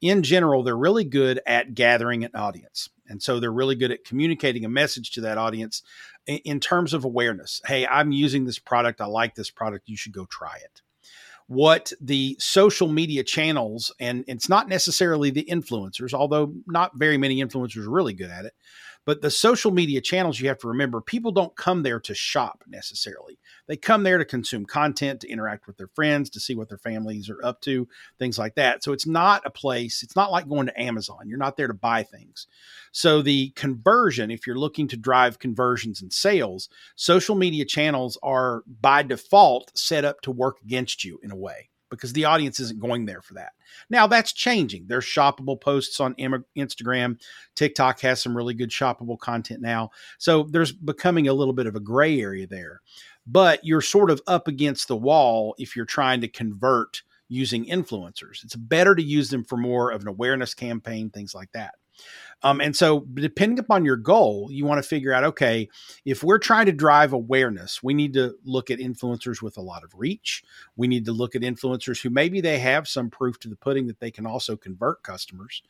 in 0.00 0.22
general, 0.22 0.62
they're 0.62 0.76
really 0.76 1.04
good 1.04 1.40
at 1.46 1.74
gathering 1.74 2.24
an 2.24 2.32
audience. 2.34 2.88
And 3.06 3.22
so 3.22 3.40
they're 3.40 3.52
really 3.52 3.74
good 3.74 3.90
at 3.90 4.04
communicating 4.04 4.64
a 4.64 4.68
message 4.68 5.10
to 5.12 5.20
that 5.22 5.38
audience 5.38 5.82
in, 6.26 6.38
in 6.38 6.60
terms 6.60 6.94
of 6.94 7.04
awareness. 7.04 7.60
Hey, 7.66 7.86
I'm 7.86 8.12
using 8.12 8.44
this 8.44 8.58
product. 8.58 9.00
I 9.00 9.06
like 9.06 9.34
this 9.34 9.50
product. 9.50 9.88
You 9.88 9.96
should 9.96 10.12
go 10.12 10.26
try 10.26 10.56
it 10.56 10.82
what 11.50 11.92
the 12.00 12.36
social 12.38 12.86
media 12.86 13.24
channels 13.24 13.92
and 13.98 14.24
it's 14.28 14.48
not 14.48 14.68
necessarily 14.68 15.30
the 15.30 15.44
influencers 15.50 16.14
although 16.14 16.54
not 16.68 16.96
very 16.96 17.18
many 17.18 17.42
influencers 17.42 17.84
are 17.84 17.90
really 17.90 18.12
good 18.12 18.30
at 18.30 18.44
it 18.44 18.54
but 19.10 19.22
the 19.22 19.30
social 19.32 19.72
media 19.72 20.00
channels, 20.00 20.38
you 20.38 20.46
have 20.46 20.60
to 20.60 20.68
remember, 20.68 21.00
people 21.00 21.32
don't 21.32 21.56
come 21.56 21.82
there 21.82 21.98
to 21.98 22.14
shop 22.14 22.62
necessarily. 22.68 23.40
They 23.66 23.76
come 23.76 24.04
there 24.04 24.18
to 24.18 24.24
consume 24.24 24.64
content, 24.64 25.22
to 25.22 25.28
interact 25.28 25.66
with 25.66 25.76
their 25.78 25.88
friends, 25.88 26.30
to 26.30 26.38
see 26.38 26.54
what 26.54 26.68
their 26.68 26.78
families 26.78 27.28
are 27.28 27.44
up 27.44 27.60
to, 27.62 27.88
things 28.20 28.38
like 28.38 28.54
that. 28.54 28.84
So 28.84 28.92
it's 28.92 29.08
not 29.08 29.42
a 29.44 29.50
place, 29.50 30.04
it's 30.04 30.14
not 30.14 30.30
like 30.30 30.48
going 30.48 30.66
to 30.66 30.80
Amazon. 30.80 31.26
You're 31.28 31.38
not 31.38 31.56
there 31.56 31.66
to 31.66 31.74
buy 31.74 32.04
things. 32.04 32.46
So 32.92 33.20
the 33.20 33.50
conversion, 33.56 34.30
if 34.30 34.46
you're 34.46 34.54
looking 34.54 34.86
to 34.86 34.96
drive 34.96 35.40
conversions 35.40 36.00
and 36.00 36.12
sales, 36.12 36.68
social 36.94 37.34
media 37.34 37.64
channels 37.64 38.16
are 38.22 38.62
by 38.80 39.02
default 39.02 39.76
set 39.76 40.04
up 40.04 40.20
to 40.20 40.30
work 40.30 40.58
against 40.62 41.02
you 41.02 41.18
in 41.24 41.32
a 41.32 41.36
way 41.36 41.69
because 41.90 42.12
the 42.12 42.24
audience 42.24 42.60
isn't 42.60 42.80
going 42.80 43.04
there 43.04 43.20
for 43.20 43.34
that. 43.34 43.52
Now 43.90 44.06
that's 44.06 44.32
changing. 44.32 44.86
There's 44.86 45.04
shoppable 45.04 45.60
posts 45.60 46.00
on 46.00 46.14
Instagram. 46.14 47.20
TikTok 47.56 48.00
has 48.00 48.22
some 48.22 48.36
really 48.36 48.54
good 48.54 48.70
shoppable 48.70 49.18
content 49.18 49.60
now. 49.60 49.90
So 50.18 50.44
there's 50.44 50.72
becoming 50.72 51.28
a 51.28 51.34
little 51.34 51.54
bit 51.54 51.66
of 51.66 51.76
a 51.76 51.80
gray 51.80 52.20
area 52.20 52.46
there. 52.46 52.80
But 53.26 53.60
you're 53.62 53.82
sort 53.82 54.10
of 54.10 54.22
up 54.26 54.48
against 54.48 54.88
the 54.88 54.96
wall 54.96 55.54
if 55.58 55.76
you're 55.76 55.84
trying 55.84 56.20
to 56.22 56.28
convert 56.28 57.02
using 57.28 57.66
influencers. 57.66 58.42
It's 58.42 58.56
better 58.56 58.94
to 58.94 59.02
use 59.02 59.30
them 59.30 59.44
for 59.44 59.56
more 59.56 59.90
of 59.90 60.02
an 60.02 60.08
awareness 60.08 60.54
campaign, 60.54 61.10
things 61.10 61.34
like 61.34 61.52
that. 61.52 61.74
Um, 62.42 62.60
and 62.60 62.74
so, 62.74 63.00
depending 63.14 63.58
upon 63.58 63.84
your 63.84 63.96
goal, 63.96 64.48
you 64.50 64.64
want 64.64 64.82
to 64.82 64.88
figure 64.88 65.12
out 65.12 65.24
okay, 65.24 65.68
if 66.04 66.24
we're 66.24 66.38
trying 66.38 66.66
to 66.66 66.72
drive 66.72 67.12
awareness, 67.12 67.82
we 67.82 67.94
need 67.94 68.14
to 68.14 68.34
look 68.44 68.70
at 68.70 68.78
influencers 68.78 69.42
with 69.42 69.56
a 69.56 69.62
lot 69.62 69.84
of 69.84 69.92
reach. 69.94 70.42
We 70.76 70.88
need 70.88 71.04
to 71.04 71.12
look 71.12 71.34
at 71.34 71.42
influencers 71.42 72.00
who 72.02 72.10
maybe 72.10 72.40
they 72.40 72.58
have 72.58 72.88
some 72.88 73.10
proof 73.10 73.38
to 73.40 73.48
the 73.48 73.56
pudding 73.56 73.86
that 73.88 74.00
they 74.00 74.10
can 74.10 74.26
also 74.26 74.56
convert 74.56 75.02
customers. 75.02 75.62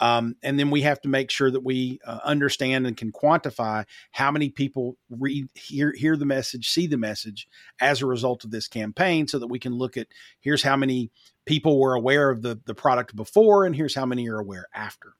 Um, 0.00 0.36
and 0.42 0.58
then 0.58 0.70
we 0.70 0.82
have 0.82 1.00
to 1.02 1.08
make 1.08 1.30
sure 1.30 1.50
that 1.50 1.62
we 1.62 2.00
uh, 2.06 2.20
understand 2.24 2.86
and 2.86 2.96
can 2.96 3.12
quantify 3.12 3.84
how 4.12 4.30
many 4.30 4.48
people 4.48 4.96
read, 5.10 5.48
hear, 5.54 5.92
hear 5.92 6.16
the 6.16 6.26
message, 6.26 6.70
see 6.70 6.86
the 6.86 6.96
message 6.96 7.48
as 7.80 8.00
a 8.00 8.06
result 8.06 8.44
of 8.44 8.50
this 8.50 8.68
campaign 8.68 9.28
so 9.28 9.38
that 9.38 9.48
we 9.48 9.58
can 9.58 9.74
look 9.74 9.96
at 9.96 10.08
here's 10.40 10.62
how 10.62 10.76
many 10.76 11.10
people 11.44 11.78
were 11.78 11.94
aware 11.94 12.30
of 12.30 12.42
the, 12.42 12.58
the 12.64 12.74
product 12.74 13.14
before 13.14 13.66
and 13.66 13.76
here's 13.76 13.94
how 13.94 14.06
many 14.06 14.28
are 14.28 14.38
aware 14.38 14.66
after 14.74 15.14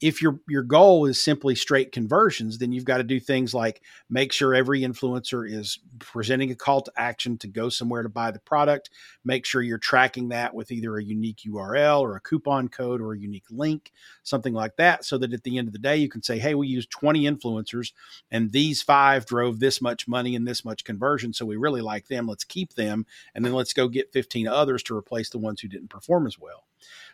if 0.00 0.22
your 0.22 0.38
your 0.48 0.62
goal 0.62 1.06
is 1.06 1.20
simply 1.20 1.54
straight 1.54 1.90
conversions, 1.90 2.58
then 2.58 2.70
you've 2.70 2.84
got 2.84 2.98
to 2.98 3.02
do 3.04 3.18
things 3.18 3.52
like 3.52 3.82
make 4.08 4.32
sure 4.32 4.54
every 4.54 4.82
influencer 4.82 5.50
is 5.50 5.80
presenting 5.98 6.50
a 6.50 6.54
call 6.54 6.80
to 6.82 6.92
action 6.96 7.36
to 7.38 7.48
go 7.48 7.68
somewhere 7.68 8.02
to 8.02 8.08
buy 8.08 8.30
the 8.30 8.38
product. 8.38 8.90
Make 9.24 9.44
sure 9.44 9.60
you're 9.60 9.78
tracking 9.78 10.28
that 10.28 10.54
with 10.54 10.70
either 10.70 10.96
a 10.96 11.04
unique 11.04 11.40
URL 11.46 12.00
or 12.00 12.14
a 12.14 12.20
coupon 12.20 12.68
code 12.68 13.00
or 13.00 13.12
a 13.12 13.18
unique 13.18 13.50
link, 13.50 13.92
something 14.22 14.54
like 14.54 14.76
that, 14.76 15.04
so 15.04 15.18
that 15.18 15.32
at 15.32 15.42
the 15.42 15.58
end 15.58 15.66
of 15.66 15.72
the 15.72 15.78
day 15.80 15.96
you 15.96 16.08
can 16.08 16.22
say, 16.22 16.38
"Hey, 16.38 16.54
we 16.54 16.68
used 16.68 16.90
20 16.90 17.24
influencers, 17.24 17.92
and 18.30 18.52
these 18.52 18.82
five 18.82 19.26
drove 19.26 19.58
this 19.58 19.80
much 19.80 20.06
money 20.06 20.36
and 20.36 20.46
this 20.46 20.64
much 20.64 20.84
conversion, 20.84 21.32
so 21.32 21.44
we 21.44 21.56
really 21.56 21.82
like 21.82 22.06
them. 22.06 22.28
Let's 22.28 22.44
keep 22.44 22.74
them, 22.74 23.04
and 23.34 23.44
then 23.44 23.52
let's 23.52 23.72
go 23.72 23.88
get 23.88 24.12
15 24.12 24.46
others 24.46 24.82
to 24.84 24.96
replace 24.96 25.30
the 25.30 25.38
ones 25.38 25.60
who 25.60 25.68
didn't 25.68 25.88
perform 25.88 26.26
as 26.26 26.38
well." 26.38 26.64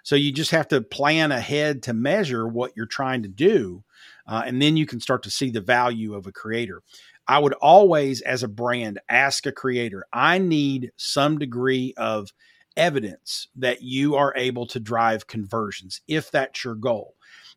So 0.03 0.17
you 0.17 0.33
just 0.33 0.51
have 0.51 0.69
to 0.69 0.81
plan 0.81 1.33
ahead 1.33 1.83
to 1.85 1.93
measure 1.95 2.47
what 2.47 2.73
you're 2.77 2.87
trying 2.87 3.23
to 3.23 3.29
do. 3.29 3.85
Uh, 4.27 4.43
and 4.47 4.61
then 4.61 4.77
you 4.77 4.87
can 4.87 5.01
start 5.01 5.23
to 5.25 5.31
see 5.31 5.51
the 5.51 5.61
value 5.61 6.15
of 6.15 6.27
a 6.27 6.33
creator. 6.33 6.83
I 7.27 7.39
would 7.39 7.55
always, 7.55 8.21
as 8.21 8.43
a 8.43 8.49
brand, 8.49 9.01
ask 9.09 9.47
a 9.47 9.53
creator, 9.53 10.05
I 10.13 10.39
need 10.39 10.93
some 10.97 11.39
degree 11.39 11.95
of 11.97 12.33
evidence 12.77 13.49
that 13.57 13.83
you 13.83 14.17
are 14.17 14.35
able 14.37 14.67
to 14.67 14.81
drive 14.81 15.27
conversions 15.27 16.01
if 16.07 16.31
that's 16.31 16.65
your 16.65 16.75
goal. 16.75 17.15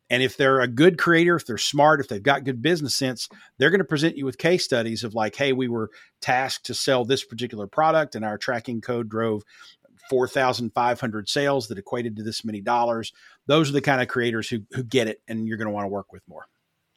And 0.09 0.23
if 0.23 0.37
they're 0.37 0.61
a 0.61 0.69
good 0.69 0.97
creator, 0.97 1.35
if 1.35 1.45
they're 1.45 1.57
smart, 1.57 1.99
if 1.99 2.07
they've 2.07 2.23
got 2.23 2.45
good 2.45 2.61
business 2.61 2.95
sense, 2.95 3.27
they're 3.57 3.69
going 3.69 3.79
to 3.79 3.85
present 3.85 4.15
you 4.15 4.23
with 4.23 4.37
case 4.37 4.63
studies 4.63 5.03
of 5.03 5.13
like, 5.13 5.35
hey, 5.35 5.51
we 5.51 5.67
were 5.67 5.89
tasked 6.21 6.65
to 6.67 6.73
sell 6.73 7.03
this 7.03 7.25
particular 7.25 7.67
product 7.67 8.15
and 8.15 8.23
our 8.23 8.37
tracking 8.37 8.79
code 8.79 9.09
drove 9.09 9.43
4,500 10.09 11.29
sales 11.29 11.67
that 11.67 11.77
equated 11.77 12.15
to 12.17 12.23
this 12.23 12.45
many 12.45 12.61
dollars. 12.61 13.13
Those 13.45 13.69
are 13.69 13.73
the 13.73 13.81
kind 13.81 14.01
of 14.01 14.07
creators 14.07 14.49
who, 14.49 14.59
who 14.71 14.83
get 14.83 15.07
it 15.07 15.21
and 15.27 15.47
you're 15.47 15.57
going 15.57 15.67
to 15.67 15.73
want 15.73 15.85
to 15.85 15.89
work 15.89 16.11
with 16.11 16.23
more. 16.27 16.47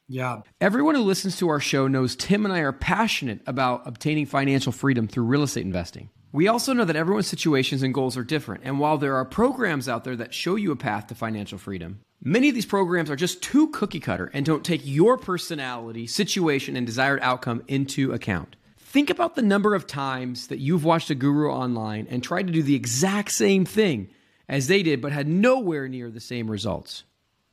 Yeah. 0.09 0.41
Everyone 0.61 0.97
who 0.97 1.03
listens 1.03 1.39
to 1.39 1.49
our 1.51 1.61
show 1.61 1.87
knows 1.87 2.17
Tim 2.17 2.45
and 2.45 2.53
I 2.53 2.61
are 2.61 2.73
passionate 2.73 3.41
about 3.47 3.87
obtaining 3.87 4.27
financial 4.27 4.73
freedom 4.73 5.07
through 5.07 5.25
real 5.25 5.45
estate 5.45 5.65
investing. 5.65 6.11
We 6.33 6.49
also 6.49 6.73
know 6.73 6.85
that 6.85 6.97
everyone's 6.97 7.29
situations 7.29 7.83
and 7.83 7.95
goals 7.95 8.17
are 8.17 8.25
different. 8.25 8.63
And 8.65 8.81
while 8.81 8.99
there 8.99 9.17
are 9.17 9.25
programs 9.25 9.89
out 9.89 10.05
there 10.05 10.17
that 10.17 10.35
show 10.35 10.57
you 10.57 10.73
a 10.73 10.77
path 10.77 11.09
to 11.09 11.15
financial 11.15 11.59
freedom, 11.59 12.01
many 12.23 12.49
of 12.49 12.55
these 12.55 12.67
programs 12.67 13.11
are 13.11 13.17
just 13.17 13.43
too 13.43 13.69
cookie 13.69 14.01
cutter 14.01 14.31
and 14.33 14.45
don't 14.45 14.65
take 14.65 14.83
your 14.85 15.17
personality, 15.17 16.07
situation, 16.07 16.77
and 16.77 16.87
desired 16.87 17.21
outcome 17.23 17.63
into 17.69 18.13
account. 18.13 18.57
Think 18.91 19.09
about 19.09 19.37
the 19.37 19.43
number 19.43 19.77
of 19.77 19.87
times 19.87 20.49
that 20.49 20.59
you've 20.59 20.85
watched 20.85 21.11
a 21.11 21.15
guru 21.15 21.49
online 21.49 22.09
and 22.11 22.25
tried 22.25 22.49
to 22.49 22.53
do 22.53 22.61
the 22.61 22.75
exact 22.75 23.31
same 23.31 23.65
thing 23.65 24.09
as 24.49 24.67
they 24.67 24.83
did, 24.83 25.01
but 25.01 25.13
had 25.13 25.29
nowhere 25.29 25.87
near 25.87 26.11
the 26.11 26.19
same 26.19 26.51
results. 26.51 27.05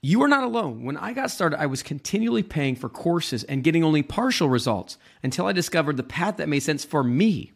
You 0.01 0.23
are 0.23 0.27
not 0.27 0.43
alone. 0.43 0.83
When 0.83 0.97
I 0.97 1.13
got 1.13 1.29
started, 1.29 1.61
I 1.61 1.67
was 1.67 1.83
continually 1.83 2.41
paying 2.41 2.75
for 2.75 2.89
courses 2.89 3.43
and 3.43 3.63
getting 3.63 3.83
only 3.83 4.01
partial 4.01 4.49
results 4.49 4.97
until 5.21 5.45
I 5.45 5.51
discovered 5.51 5.95
the 5.95 6.01
path 6.01 6.37
that 6.37 6.49
made 6.49 6.61
sense 6.61 6.83
for 6.83 7.03
me. 7.03 7.51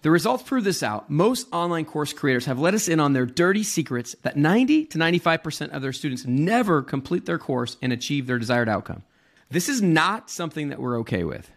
The 0.00 0.10
results 0.10 0.42
prove 0.42 0.64
this 0.64 0.82
out. 0.82 1.10
Most 1.10 1.46
online 1.52 1.84
course 1.84 2.14
creators 2.14 2.46
have 2.46 2.58
let 2.58 2.72
us 2.72 2.88
in 2.88 3.00
on 3.00 3.12
their 3.12 3.26
dirty 3.26 3.64
secrets 3.64 4.16
that 4.22 4.38
90 4.38 4.86
to 4.86 4.98
95% 4.98 5.72
of 5.72 5.82
their 5.82 5.92
students 5.92 6.24
never 6.24 6.80
complete 6.80 7.26
their 7.26 7.38
course 7.38 7.76
and 7.82 7.92
achieve 7.92 8.26
their 8.26 8.38
desired 8.38 8.70
outcome. 8.70 9.02
This 9.50 9.68
is 9.68 9.82
not 9.82 10.30
something 10.30 10.70
that 10.70 10.80
we're 10.80 11.00
okay 11.00 11.24
with. 11.24 11.50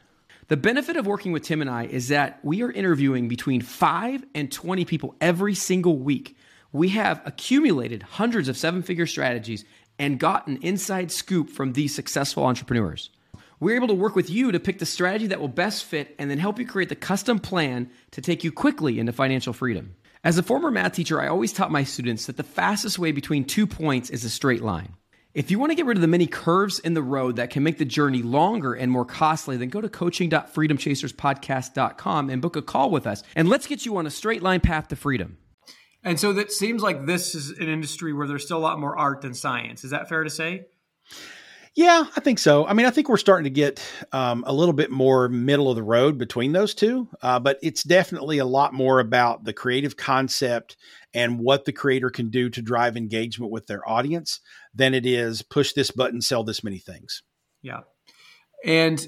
The 0.50 0.58
benefit 0.58 0.98
of 0.98 1.06
working 1.06 1.32
with 1.32 1.44
Tim 1.44 1.62
and 1.62 1.70
I 1.70 1.86
is 1.86 2.08
that 2.08 2.39
we 2.41 2.63
are 2.63 2.72
interviewing 2.72 3.27
between 3.27 3.62
5 3.62 4.25
and 4.34 4.51
20 4.51 4.84
people 4.84 5.13
every 5.22 5.53
single 5.53 6.00
week. 6.00 6.36
We 6.72 6.89
have 6.89 7.22
accumulated 7.24 8.01
hundreds 8.01 8.50
of 8.50 8.58
seven 8.58 8.82
figure 8.82 9.06
strategies 9.06 9.63
and 10.00 10.20
gotten 10.20 10.58
inside 10.63 11.12
scoop 11.12 11.51
from 11.51 11.74
these 11.74 11.94
successful 11.94 12.48
entrepreneurs. 12.48 13.12
We're 13.60 13.75
able 13.75 13.89
to 13.89 13.94
work 13.94 14.15
with 14.15 14.32
you 14.32 14.51
to 14.51 14.60
pick 14.60 14.79
the 14.79 14.88
strategy 14.88 15.27
that 15.27 15.39
will 15.39 15.50
best 15.50 15.86
fit 15.86 16.15
and 16.18 16.32
then 16.32 16.39
help 16.39 16.58
you 16.58 16.65
create 16.65 16.89
the 16.89 16.96
custom 16.96 17.38
plan 17.38 17.91
to 18.10 18.20
take 18.20 18.44
you 18.44 18.51
quickly 18.51 18.98
into 18.98 19.12
financial 19.12 19.53
freedom. 19.53 19.94
As 20.24 20.39
a 20.39 20.44
former 20.44 20.72
math 20.72 20.94
teacher, 20.94 21.22
I 21.22 21.27
always 21.27 21.53
taught 21.53 21.70
my 21.70 21.84
students 21.84 22.25
that 22.25 22.38
the 22.38 22.44
fastest 22.44 22.98
way 22.98 23.12
between 23.12 23.46
two 23.46 23.68
points 23.68 24.10
is 24.10 24.24
a 24.24 24.32
straight 24.32 24.63
line. 24.63 24.96
If 25.36 25.52
you 25.52 25.60
want 25.60 25.70
to 25.70 25.76
get 25.76 25.86
rid 25.86 25.96
of 25.96 26.02
the 26.02 26.08
many 26.08 26.26
curves 26.26 26.80
in 26.80 26.96
the 26.96 27.04
road 27.04 27.36
that 27.36 27.52
can 27.52 27.62
make 27.62 27.78
the 27.78 27.86
journey 27.86 28.24
longer 28.24 28.74
and 28.74 28.92
more 28.92 29.06
costly, 29.06 29.58
then 29.58 29.70
go 29.70 29.80
to 29.80 29.88
coaching.freedomchaserspodcast.com 29.88 32.30
and 32.32 32.42
book 32.42 32.56
a 32.56 32.64
call 32.64 32.90
with 32.90 33.06
us. 33.06 33.22
And 33.36 33.48
let's 33.48 33.68
get 33.68 33.86
you 33.86 33.96
on 33.98 34.08
a 34.08 34.10
straight 34.10 34.42
line 34.42 34.60
path 34.60 34.88
to 34.88 34.96
freedom. 34.96 35.38
And 36.04 36.20
so 36.20 36.34
that 36.34 36.52
seems 36.52 36.82
like 36.82 37.06
this 37.06 37.36
is 37.36 37.52
an 37.52 37.70
industry 37.70 38.12
where 38.12 38.26
there's 38.26 38.44
still 38.44 38.58
a 38.58 38.60
lot 38.60 38.80
more 38.80 38.98
art 38.98 39.22
than 39.22 39.36
science. 39.36 39.84
Is 39.84 39.92
that 39.92 40.10
fair 40.10 40.24
to 40.24 40.32
say? 40.32 40.66
Yeah, 41.76 42.06
I 42.16 42.20
think 42.20 42.40
so. 42.40 42.66
I 42.66 42.74
mean, 42.74 42.86
I 42.86 42.90
think 42.90 43.10
we're 43.10 43.18
starting 43.18 43.46
to 43.46 43.50
get 43.50 43.82
um, 44.12 44.44
a 44.48 44.54
little 44.54 44.74
bit 44.74 44.92
more 44.92 45.30
middle 45.30 45.70
of 45.70 45.76
the 45.76 45.84
road 45.84 46.18
between 46.18 46.52
those 46.52 46.74
two, 46.74 47.08
uh, 47.22 47.40
but 47.40 47.58
it's 47.62 47.84
definitely 47.84 48.40
a 48.40 48.46
lot 48.46 48.74
more 48.74 49.00
about 49.00 49.46
the 49.46 49.54
creative 49.54 49.96
concept 49.96 50.76
and 51.14 51.40
what 51.40 51.66
the 51.66 51.72
creator 51.72 52.10
can 52.10 52.30
do 52.30 52.50
to 52.50 52.62
drive 52.62 52.98
engagement 52.98 53.52
with 53.52 53.68
their 53.68 53.88
audience 53.88 54.42
than 54.74 54.94
it 54.94 55.06
is 55.06 55.42
push 55.42 55.74
this 55.74 55.92
button, 55.92 56.22
sell 56.22 56.44
this 56.44 56.64
many 56.64 56.80
things. 56.80 57.24
Yeah. 57.62 57.82
And 58.66 59.08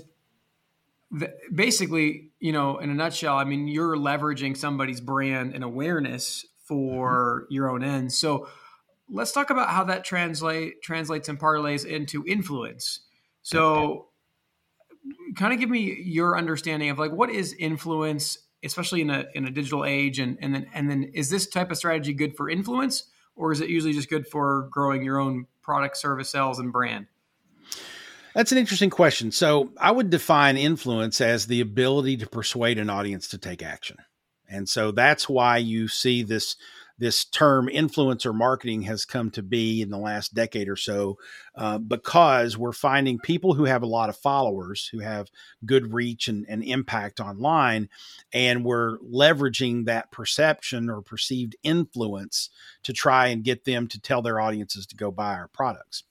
the, 1.12 1.34
basically, 1.54 2.32
you 2.40 2.54
know, 2.54 2.78
in 2.78 2.90
a 2.90 2.94
nutshell, 2.94 3.38
I 3.38 3.44
mean, 3.44 3.68
you're 3.68 3.98
leveraging 3.98 4.56
somebody's 4.56 5.02
brand 5.02 5.54
and 5.54 5.64
awareness 5.64 6.46
for 6.68 7.42
mm-hmm. 7.44 7.54
your 7.54 7.70
own 7.70 7.84
ends. 7.84 8.18
So 8.18 8.48
let's 9.12 9.32
talk 9.32 9.50
about 9.50 9.70
how 9.70 9.84
that 9.86 10.04
translate 10.04 10.82
translates 10.82 11.30
and 11.30 11.40
parlays 11.40 11.86
into 11.86 12.24
influence. 12.26 13.02
So 13.44 14.08
kind 15.36 15.54
of 15.54 15.60
give 15.60 15.70
me 15.70 16.02
your 16.04 16.38
understanding 16.38 16.90
of 16.90 17.00
like 17.00 17.12
what 17.12 17.30
is 17.30 17.54
influence 17.54 18.38
especially 18.64 19.02
in 19.02 19.10
a 19.10 19.26
in 19.34 19.46
a 19.46 19.50
digital 19.50 19.84
age 19.84 20.20
and 20.20 20.38
and 20.42 20.54
then 20.54 20.68
and 20.74 20.90
then 20.90 21.04
is 21.14 21.30
this 21.30 21.48
type 21.48 21.72
of 21.72 21.78
strategy 21.78 22.14
good 22.14 22.36
for 22.36 22.50
influence 22.50 23.06
or 23.36 23.52
is 23.52 23.62
it 23.62 23.70
usually 23.70 23.94
just 23.94 24.10
good 24.10 24.28
for 24.28 24.70
growing 24.72 25.04
your 25.04 25.20
own 25.20 25.48
product 25.62 25.98
service 25.98 26.30
sales 26.30 26.60
and 26.60 26.72
brand? 26.72 27.08
That's 28.36 28.52
an 28.52 28.58
interesting 28.58 28.90
question. 28.90 29.32
So 29.32 29.72
i 29.80 29.92
would 29.92 30.10
define 30.10 30.58
influence 30.58 31.20
as 31.22 31.48
the 31.48 31.62
ability 31.62 32.18
to 32.18 32.28
persuade 32.28 32.78
an 32.78 32.90
audience 32.90 33.28
to 33.30 33.38
take 33.38 33.62
action. 33.64 33.98
And 34.50 34.68
so 34.68 34.92
that's 34.92 35.30
why 35.30 35.58
you 35.58 35.88
see 35.88 36.24
this 36.24 36.56
this 37.02 37.26
term 37.26 37.68
influencer 37.68 38.32
marketing 38.34 38.84
has 38.84 39.06
come 39.06 39.32
to 39.32 39.42
be 39.42 39.82
in 39.82 39.90
the 39.90 39.98
last 39.98 40.36
decade 40.36 40.70
or 40.70 40.76
so 40.76 41.18
uh, 41.56 41.80
because 41.80 42.60
we're 42.60 42.72
finding 42.72 43.18
people 43.18 43.56
who 43.56 43.66
have 43.66 43.82
a 43.82 43.88
lot 43.88 44.08
of 44.08 44.16
followers 44.16 44.88
who 44.92 45.00
have 45.00 45.32
good 45.66 45.94
reach 45.94 46.28
and, 46.28 46.46
and 46.48 46.64
impact 46.64 47.20
online 47.20 47.90
and 48.32 48.64
we're 48.64 49.00
leveraging 49.00 49.86
that 49.86 50.12
perception 50.12 50.92
or 50.92 51.02
perceived 51.02 51.56
influence 51.64 52.52
to 52.84 52.94
try 52.94 53.28
and 53.28 53.44
get 53.44 53.66
them 53.66 53.88
to 53.88 54.00
tell 54.00 54.22
their 54.22 54.40
audiences 54.40 54.86
to 54.86 54.96
go 54.96 55.10
buy 55.10 55.34
our 55.34 55.48
products. 55.48 56.04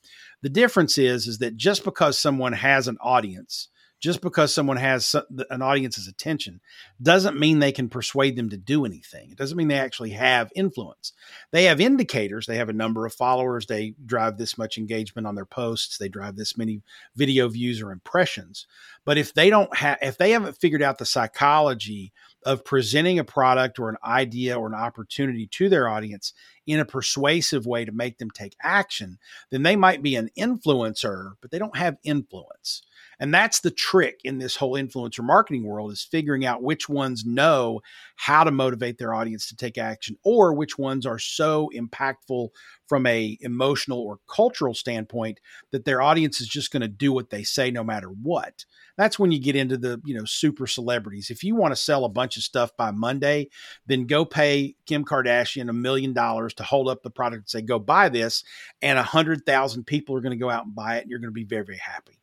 The 0.42 0.48
difference 0.48 0.98
is 0.98 1.28
is 1.28 1.38
that 1.38 1.56
just 1.56 1.84
because 1.84 2.18
someone 2.18 2.54
has 2.54 2.88
an 2.88 2.98
audience 3.00 3.68
just 4.00 4.22
because 4.22 4.52
someone 4.52 4.78
has 4.78 5.14
an 5.50 5.62
audience's 5.62 6.08
attention 6.08 6.60
doesn't 7.00 7.38
mean 7.38 7.58
they 7.58 7.70
can 7.70 7.88
persuade 7.88 8.34
them 8.34 8.48
to 8.48 8.56
do 8.56 8.84
anything. 8.84 9.30
It 9.30 9.36
doesn't 9.36 9.56
mean 9.56 9.68
they 9.68 9.78
actually 9.78 10.10
have 10.10 10.50
influence. 10.56 11.12
They 11.50 11.64
have 11.64 11.80
indicators. 11.80 12.46
They 12.46 12.56
have 12.56 12.70
a 12.70 12.74
number 12.74 13.04
of 13.04 13.12
followers. 13.12 13.66
They 13.66 13.94
drive 14.04 14.38
this 14.38 14.56
much 14.56 14.78
engagement 14.78 15.26
on 15.26 15.34
their 15.34 15.44
posts. 15.44 15.98
They 15.98 16.08
drive 16.08 16.36
this 16.36 16.56
many 16.56 16.82
video 17.14 17.48
views 17.48 17.82
or 17.82 17.92
impressions. 17.92 18.66
But 19.04 19.18
if 19.18 19.34
they 19.34 19.50
don't 19.50 19.74
have, 19.76 19.98
if 20.00 20.16
they 20.16 20.30
haven't 20.30 20.58
figured 20.58 20.82
out 20.82 20.98
the 20.98 21.06
psychology 21.06 22.12
of 22.44 22.64
presenting 22.64 23.18
a 23.18 23.24
product 23.24 23.78
or 23.78 23.90
an 23.90 23.98
idea 24.02 24.58
or 24.58 24.66
an 24.66 24.74
opportunity 24.74 25.46
to 25.46 25.68
their 25.68 25.88
audience 25.88 26.32
in 26.66 26.80
a 26.80 26.84
persuasive 26.84 27.66
way 27.66 27.84
to 27.84 27.92
make 27.92 28.18
them 28.18 28.30
take 28.30 28.56
action, 28.62 29.18
then 29.50 29.62
they 29.62 29.76
might 29.76 30.02
be 30.02 30.16
an 30.16 30.30
influencer, 30.38 31.32
but 31.42 31.50
they 31.50 31.58
don't 31.58 31.76
have 31.76 31.98
influence. 32.02 32.82
And 33.20 33.32
that's 33.32 33.60
the 33.60 33.70
trick 33.70 34.20
in 34.24 34.38
this 34.38 34.56
whole 34.56 34.72
influencer 34.72 35.22
marketing 35.22 35.64
world 35.64 35.92
is 35.92 36.02
figuring 36.02 36.44
out 36.46 36.62
which 36.62 36.88
ones 36.88 37.24
know 37.24 37.82
how 38.16 38.42
to 38.44 38.50
motivate 38.50 38.98
their 38.98 39.14
audience 39.14 39.46
to 39.48 39.56
take 39.56 39.78
action 39.78 40.16
or 40.24 40.54
which 40.54 40.78
ones 40.78 41.06
are 41.06 41.18
so 41.18 41.70
impactful 41.74 42.48
from 42.88 43.06
a 43.06 43.38
emotional 43.42 44.00
or 44.00 44.18
cultural 44.26 44.74
standpoint 44.74 45.38
that 45.70 45.84
their 45.84 46.02
audience 46.02 46.40
is 46.40 46.48
just 46.48 46.72
going 46.72 46.80
to 46.80 46.88
do 46.88 47.12
what 47.12 47.30
they 47.30 47.44
say 47.44 47.70
no 47.70 47.84
matter 47.84 48.08
what. 48.08 48.64
That's 48.96 49.18
when 49.18 49.32
you 49.32 49.38
get 49.38 49.54
into 49.56 49.76
the 49.76 50.00
you 50.04 50.14
know 50.14 50.24
super 50.24 50.66
celebrities. 50.66 51.30
If 51.30 51.44
you 51.44 51.54
want 51.54 51.72
to 51.72 51.80
sell 51.80 52.04
a 52.04 52.08
bunch 52.08 52.36
of 52.36 52.42
stuff 52.42 52.76
by 52.76 52.90
monday 52.90 53.48
then 53.86 54.06
go 54.06 54.24
pay 54.24 54.74
kim 54.86 55.04
kardashian 55.04 55.68
a 55.68 55.72
million 55.72 56.12
dollars 56.12 56.54
to 56.54 56.62
hold 56.62 56.88
up 56.88 57.02
the 57.02 57.10
product 57.10 57.42
and 57.42 57.48
say 57.48 57.62
go 57.62 57.78
buy 57.78 58.08
this 58.08 58.44
and 58.82 58.98
a 58.98 59.02
hundred 59.02 59.44
thousand 59.44 59.84
people 59.84 60.16
are 60.16 60.20
going 60.20 60.30
to 60.30 60.42
go 60.42 60.50
out 60.50 60.64
and 60.64 60.74
buy 60.74 60.96
it 60.96 61.02
and 61.02 61.10
you're 61.10 61.18
going 61.18 61.30
to 61.30 61.32
be 61.32 61.44
very 61.44 61.64
very 61.64 61.78
happy 61.78 62.19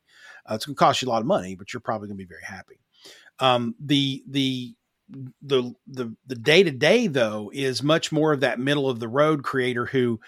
uh, 0.50 0.54
it's 0.54 0.66
going 0.66 0.74
to 0.74 0.78
cost 0.78 1.02
you 1.02 1.08
a 1.08 1.10
lot 1.10 1.20
of 1.20 1.26
money 1.26 1.54
but 1.54 1.72
you're 1.72 1.80
probably 1.80 2.08
going 2.08 2.16
to 2.16 2.24
be 2.24 2.28
very 2.28 2.44
happy 2.44 2.78
um, 3.40 3.74
the 3.80 4.22
the 4.28 4.74
the 5.42 5.74
the 5.86 6.14
the 6.26 6.34
day 6.34 6.62
to 6.62 6.70
day 6.70 7.06
though 7.06 7.50
is 7.54 7.82
much 7.82 8.12
more 8.12 8.32
of 8.32 8.40
that 8.40 8.58
middle 8.58 8.90
of 8.90 9.00
the 9.00 9.08
road 9.08 9.42
creator 9.42 9.86
who 9.86 10.20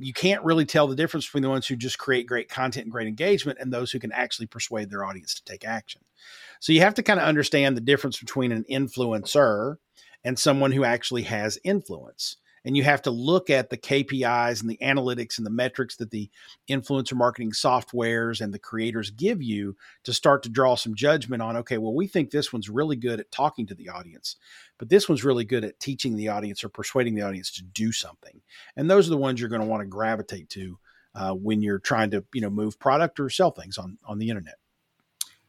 you 0.00 0.12
can't 0.14 0.42
really 0.44 0.64
tell 0.64 0.86
the 0.86 0.96
difference 0.96 1.26
between 1.26 1.42
the 1.42 1.50
ones 1.50 1.66
who 1.66 1.76
just 1.76 1.98
create 1.98 2.26
great 2.26 2.48
content 2.48 2.84
and 2.84 2.92
great 2.92 3.06
engagement 3.06 3.58
and 3.60 3.70
those 3.70 3.92
who 3.92 3.98
can 3.98 4.12
actually 4.12 4.46
persuade 4.46 4.88
their 4.88 5.04
audience 5.04 5.34
to 5.34 5.44
take 5.44 5.64
action. 5.64 6.00
So 6.58 6.72
you 6.72 6.80
have 6.80 6.94
to 6.94 7.02
kind 7.02 7.20
of 7.20 7.26
understand 7.26 7.76
the 7.76 7.82
difference 7.82 8.18
between 8.18 8.50
an 8.50 8.64
influencer 8.70 9.76
and 10.24 10.38
someone 10.38 10.72
who 10.72 10.84
actually 10.84 11.22
has 11.22 11.58
influence 11.64 12.38
and 12.64 12.76
you 12.76 12.82
have 12.82 13.02
to 13.02 13.10
look 13.10 13.50
at 13.50 13.70
the 13.70 13.76
KPIs 13.76 14.60
and 14.60 14.70
the 14.70 14.78
analytics 14.82 15.38
and 15.38 15.46
the 15.46 15.50
metrics 15.50 15.96
that 15.96 16.10
the 16.10 16.30
influencer 16.68 17.14
marketing 17.14 17.52
softwares 17.52 18.40
and 18.40 18.52
the 18.52 18.58
creators 18.58 19.10
give 19.10 19.42
you 19.42 19.76
to 20.04 20.12
start 20.12 20.42
to 20.42 20.48
draw 20.48 20.74
some 20.74 20.94
judgment 20.94 21.42
on 21.42 21.56
okay, 21.56 21.78
well, 21.78 21.94
we 21.94 22.06
think 22.06 22.30
this 22.30 22.52
one's 22.52 22.68
really 22.68 22.96
good 22.96 23.20
at 23.20 23.30
talking 23.30 23.66
to 23.66 23.74
the 23.74 23.88
audience, 23.88 24.36
but 24.78 24.88
this 24.88 25.08
one's 25.08 25.24
really 25.24 25.44
good 25.44 25.64
at 25.64 25.80
teaching 25.80 26.16
the 26.16 26.28
audience 26.28 26.62
or 26.62 26.68
persuading 26.68 27.14
the 27.14 27.22
audience 27.22 27.50
to 27.52 27.62
do 27.62 27.92
something. 27.92 28.40
And 28.76 28.90
those 28.90 29.06
are 29.06 29.10
the 29.10 29.16
ones 29.16 29.40
you're 29.40 29.48
going 29.48 29.62
to 29.62 29.68
want 29.68 29.82
to 29.82 29.86
gravitate 29.86 30.48
to 30.50 30.78
uh, 31.14 31.32
when 31.32 31.62
you're 31.62 31.78
trying 31.78 32.10
to, 32.10 32.24
you 32.32 32.40
know, 32.40 32.50
move 32.50 32.78
product 32.78 33.18
or 33.18 33.30
sell 33.30 33.50
things 33.50 33.78
on, 33.78 33.98
on 34.06 34.18
the 34.18 34.28
internet. 34.28 34.56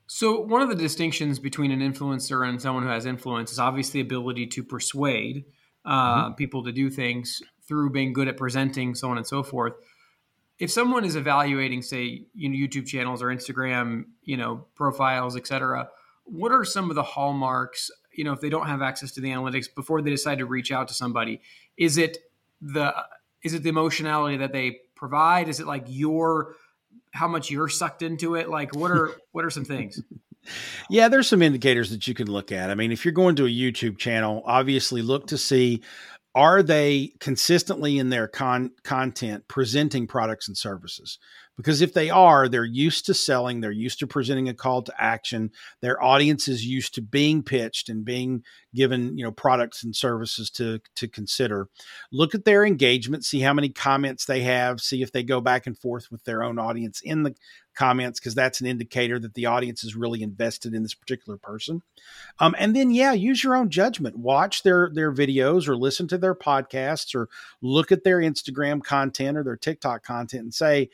So, 0.07 0.41
one 0.41 0.61
of 0.61 0.67
the 0.67 0.75
distinctions 0.75 1.39
between 1.39 1.71
an 1.71 1.79
influencer 1.79 2.45
and 2.45 2.61
someone 2.61 2.83
who 2.83 2.89
has 2.89 3.05
influence 3.05 3.51
is 3.51 3.59
obviously 3.59 4.01
the 4.01 4.07
ability 4.07 4.47
to 4.47 4.63
persuade 4.63 5.45
uh, 5.85 6.25
mm-hmm. 6.25 6.33
people 6.35 6.63
to 6.63 6.71
do 6.71 6.89
things 6.89 7.41
through 7.67 7.89
being 7.89 8.13
good 8.13 8.27
at 8.27 8.37
presenting, 8.37 8.95
so 8.95 9.09
on 9.09 9.17
and 9.17 9.25
so 9.25 9.43
forth. 9.43 9.73
If 10.59 10.71
someone 10.71 11.05
is 11.05 11.15
evaluating, 11.15 11.81
say, 11.81 12.23
you 12.35 12.49
know, 12.49 12.55
YouTube 12.55 12.85
channels 12.85 13.21
or 13.21 13.27
Instagram, 13.27 14.05
you 14.23 14.37
know, 14.37 14.65
profiles, 14.75 15.35
etc., 15.35 15.89
what 16.25 16.51
are 16.51 16.63
some 16.63 16.89
of 16.89 16.95
the 16.95 17.03
hallmarks? 17.03 17.89
You 18.13 18.23
know, 18.23 18.33
if 18.33 18.41
they 18.41 18.49
don't 18.49 18.67
have 18.67 18.81
access 18.81 19.11
to 19.13 19.21
the 19.21 19.29
analytics 19.29 19.73
before 19.73 20.01
they 20.01 20.11
decide 20.11 20.37
to 20.37 20.45
reach 20.45 20.71
out 20.71 20.87
to 20.89 20.93
somebody, 20.93 21.41
is 21.77 21.97
it 21.97 22.17
the 22.61 22.93
is 23.43 23.53
it 23.53 23.63
the 23.63 23.69
emotionality 23.69 24.37
that 24.37 24.51
they 24.51 24.79
provide? 24.95 25.49
Is 25.49 25.59
it 25.59 25.65
like 25.65 25.85
your 25.87 26.55
how 27.11 27.27
much 27.27 27.49
you're 27.49 27.69
sucked 27.69 28.01
into 28.01 28.35
it? 28.35 28.49
Like, 28.49 28.75
what 28.75 28.91
are 28.91 29.11
what 29.31 29.45
are 29.45 29.49
some 29.49 29.65
things? 29.65 30.01
Yeah, 30.89 31.07
there's 31.07 31.27
some 31.27 31.41
indicators 31.41 31.91
that 31.91 32.07
you 32.07 32.13
can 32.13 32.29
look 32.29 32.51
at. 32.51 32.69
I 32.69 32.75
mean, 32.75 32.91
if 32.91 33.05
you're 33.05 33.13
going 33.13 33.35
to 33.37 33.45
a 33.45 33.49
YouTube 33.49 33.97
channel, 33.97 34.41
obviously 34.45 35.01
look 35.01 35.27
to 35.27 35.37
see 35.37 35.81
are 36.33 36.63
they 36.63 37.11
consistently 37.19 37.97
in 37.97 38.09
their 38.09 38.27
con- 38.27 38.71
content 38.83 39.47
presenting 39.47 40.07
products 40.07 40.47
and 40.47 40.57
services 40.57 41.19
because 41.57 41.81
if 41.81 41.93
they 41.93 42.09
are 42.09 42.47
they're 42.47 42.63
used 42.63 43.05
to 43.05 43.13
selling 43.13 43.61
they're 43.61 43.71
used 43.71 43.99
to 43.99 44.07
presenting 44.07 44.49
a 44.49 44.53
call 44.53 44.81
to 44.81 44.93
action 45.01 45.51
their 45.81 46.01
audience 46.03 46.47
is 46.47 46.65
used 46.65 46.93
to 46.93 47.01
being 47.01 47.43
pitched 47.43 47.89
and 47.89 48.05
being 48.05 48.43
given 48.73 49.17
you 49.17 49.23
know 49.23 49.31
products 49.31 49.83
and 49.83 49.95
services 49.95 50.49
to 50.49 50.79
to 50.95 51.07
consider 51.07 51.67
look 52.11 52.33
at 52.33 52.45
their 52.45 52.65
engagement 52.65 53.25
see 53.25 53.39
how 53.39 53.53
many 53.53 53.69
comments 53.69 54.25
they 54.25 54.41
have 54.41 54.79
see 54.79 55.01
if 55.01 55.11
they 55.11 55.23
go 55.23 55.41
back 55.41 55.67
and 55.67 55.77
forth 55.77 56.11
with 56.11 56.23
their 56.23 56.43
own 56.43 56.57
audience 56.57 57.01
in 57.01 57.23
the 57.23 57.35
comments 57.75 58.19
because 58.19 58.35
that's 58.35 58.61
an 58.61 58.67
indicator 58.67 59.19
that 59.19 59.33
the 59.33 59.45
audience 59.45 59.83
is 59.83 59.95
really 59.95 60.21
invested 60.21 60.73
in 60.73 60.83
this 60.83 60.93
particular 60.93 61.37
person. 61.37 61.81
Um, 62.39 62.55
and 62.57 62.75
then, 62.75 62.91
yeah, 62.91 63.13
use 63.13 63.43
your 63.43 63.55
own 63.55 63.69
judgment. 63.69 64.17
Watch 64.17 64.63
their 64.63 64.91
their 64.93 65.11
videos 65.11 65.67
or 65.67 65.75
listen 65.75 66.07
to 66.09 66.17
their 66.17 66.35
podcasts 66.35 67.15
or 67.15 67.29
look 67.61 67.91
at 67.91 68.03
their 68.03 68.19
Instagram 68.19 68.83
content 68.83 69.37
or 69.37 69.43
their 69.43 69.57
TikTok 69.57 70.03
content 70.03 70.43
and 70.43 70.53
say, 70.53 70.89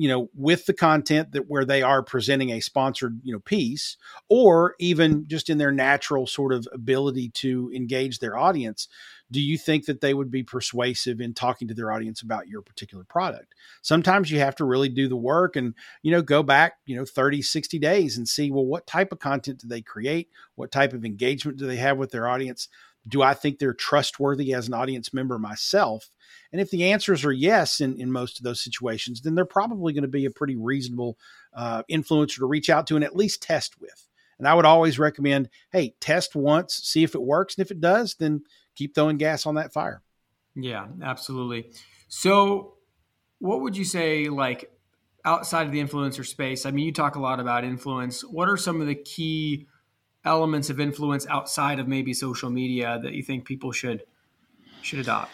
you 0.00 0.08
know, 0.08 0.30
with 0.34 0.64
the 0.64 0.72
content 0.72 1.32
that 1.32 1.50
where 1.50 1.66
they 1.66 1.82
are 1.82 2.02
presenting 2.02 2.48
a 2.48 2.60
sponsored, 2.60 3.20
you 3.22 3.34
know, 3.34 3.38
piece, 3.38 3.98
or 4.30 4.74
even 4.78 5.28
just 5.28 5.50
in 5.50 5.58
their 5.58 5.70
natural 5.70 6.26
sort 6.26 6.54
of 6.54 6.66
ability 6.72 7.28
to 7.34 7.70
engage 7.74 8.18
their 8.18 8.34
audience, 8.34 8.88
do 9.30 9.42
you 9.42 9.58
think 9.58 9.84
that 9.84 10.00
they 10.00 10.14
would 10.14 10.30
be 10.30 10.42
persuasive 10.42 11.20
in 11.20 11.34
talking 11.34 11.68
to 11.68 11.74
their 11.74 11.92
audience 11.92 12.22
about 12.22 12.48
your 12.48 12.62
particular 12.62 13.04
product? 13.04 13.54
Sometimes 13.82 14.30
you 14.30 14.38
have 14.38 14.56
to 14.56 14.64
really 14.64 14.88
do 14.88 15.06
the 15.06 15.16
work 15.16 15.54
and, 15.54 15.74
you 16.00 16.10
know, 16.10 16.22
go 16.22 16.42
back, 16.42 16.78
you 16.86 16.96
know, 16.96 17.04
30, 17.04 17.42
60 17.42 17.78
days 17.78 18.16
and 18.16 18.26
see, 18.26 18.50
well, 18.50 18.64
what 18.64 18.86
type 18.86 19.12
of 19.12 19.18
content 19.18 19.58
do 19.60 19.68
they 19.68 19.82
create? 19.82 20.30
What 20.54 20.72
type 20.72 20.94
of 20.94 21.04
engagement 21.04 21.58
do 21.58 21.66
they 21.66 21.76
have 21.76 21.98
with 21.98 22.10
their 22.10 22.26
audience? 22.26 22.68
Do 23.08 23.22
I 23.22 23.34
think 23.34 23.58
they're 23.58 23.74
trustworthy 23.74 24.52
as 24.52 24.68
an 24.68 24.74
audience 24.74 25.12
member 25.12 25.38
myself? 25.38 26.10
And 26.52 26.60
if 26.60 26.70
the 26.70 26.90
answers 26.90 27.24
are 27.24 27.32
yes 27.32 27.80
in, 27.80 28.00
in 28.00 28.10
most 28.10 28.38
of 28.38 28.44
those 28.44 28.60
situations, 28.60 29.20
then 29.20 29.34
they're 29.34 29.44
probably 29.44 29.92
going 29.92 30.02
to 30.02 30.08
be 30.08 30.26
a 30.26 30.30
pretty 30.30 30.56
reasonable 30.56 31.18
uh, 31.54 31.82
influencer 31.90 32.38
to 32.38 32.46
reach 32.46 32.68
out 32.68 32.86
to 32.88 32.96
and 32.96 33.04
at 33.04 33.16
least 33.16 33.42
test 33.42 33.80
with. 33.80 34.08
And 34.38 34.48
I 34.48 34.54
would 34.54 34.64
always 34.64 34.98
recommend, 34.98 35.50
hey, 35.70 35.94
test 36.00 36.34
once, 36.34 36.74
see 36.74 37.04
if 37.04 37.14
it 37.14 37.22
works. 37.22 37.56
And 37.56 37.64
if 37.64 37.70
it 37.70 37.80
does, 37.80 38.14
then 38.14 38.42
keep 38.74 38.94
throwing 38.94 39.18
gas 39.18 39.46
on 39.46 39.56
that 39.56 39.72
fire. 39.72 40.02
Yeah, 40.54 40.86
absolutely. 41.02 41.70
So, 42.08 42.74
what 43.38 43.60
would 43.60 43.76
you 43.76 43.84
say, 43.84 44.28
like 44.28 44.70
outside 45.24 45.66
of 45.66 45.72
the 45.72 45.82
influencer 45.82 46.26
space? 46.26 46.66
I 46.66 46.70
mean, 46.70 46.86
you 46.86 46.92
talk 46.92 47.16
a 47.16 47.20
lot 47.20 47.38
about 47.38 47.64
influence. 47.64 48.22
What 48.22 48.48
are 48.48 48.56
some 48.56 48.80
of 48.80 48.86
the 48.86 48.94
key 48.94 49.66
elements 50.24 50.70
of 50.70 50.80
influence 50.80 51.26
outside 51.28 51.78
of 51.78 51.88
maybe 51.88 52.12
social 52.12 52.50
media 52.50 52.98
that 53.02 53.12
you 53.12 53.22
think 53.22 53.44
people 53.44 53.72
should 53.72 54.04
should 54.82 54.98
adopt? 54.98 55.32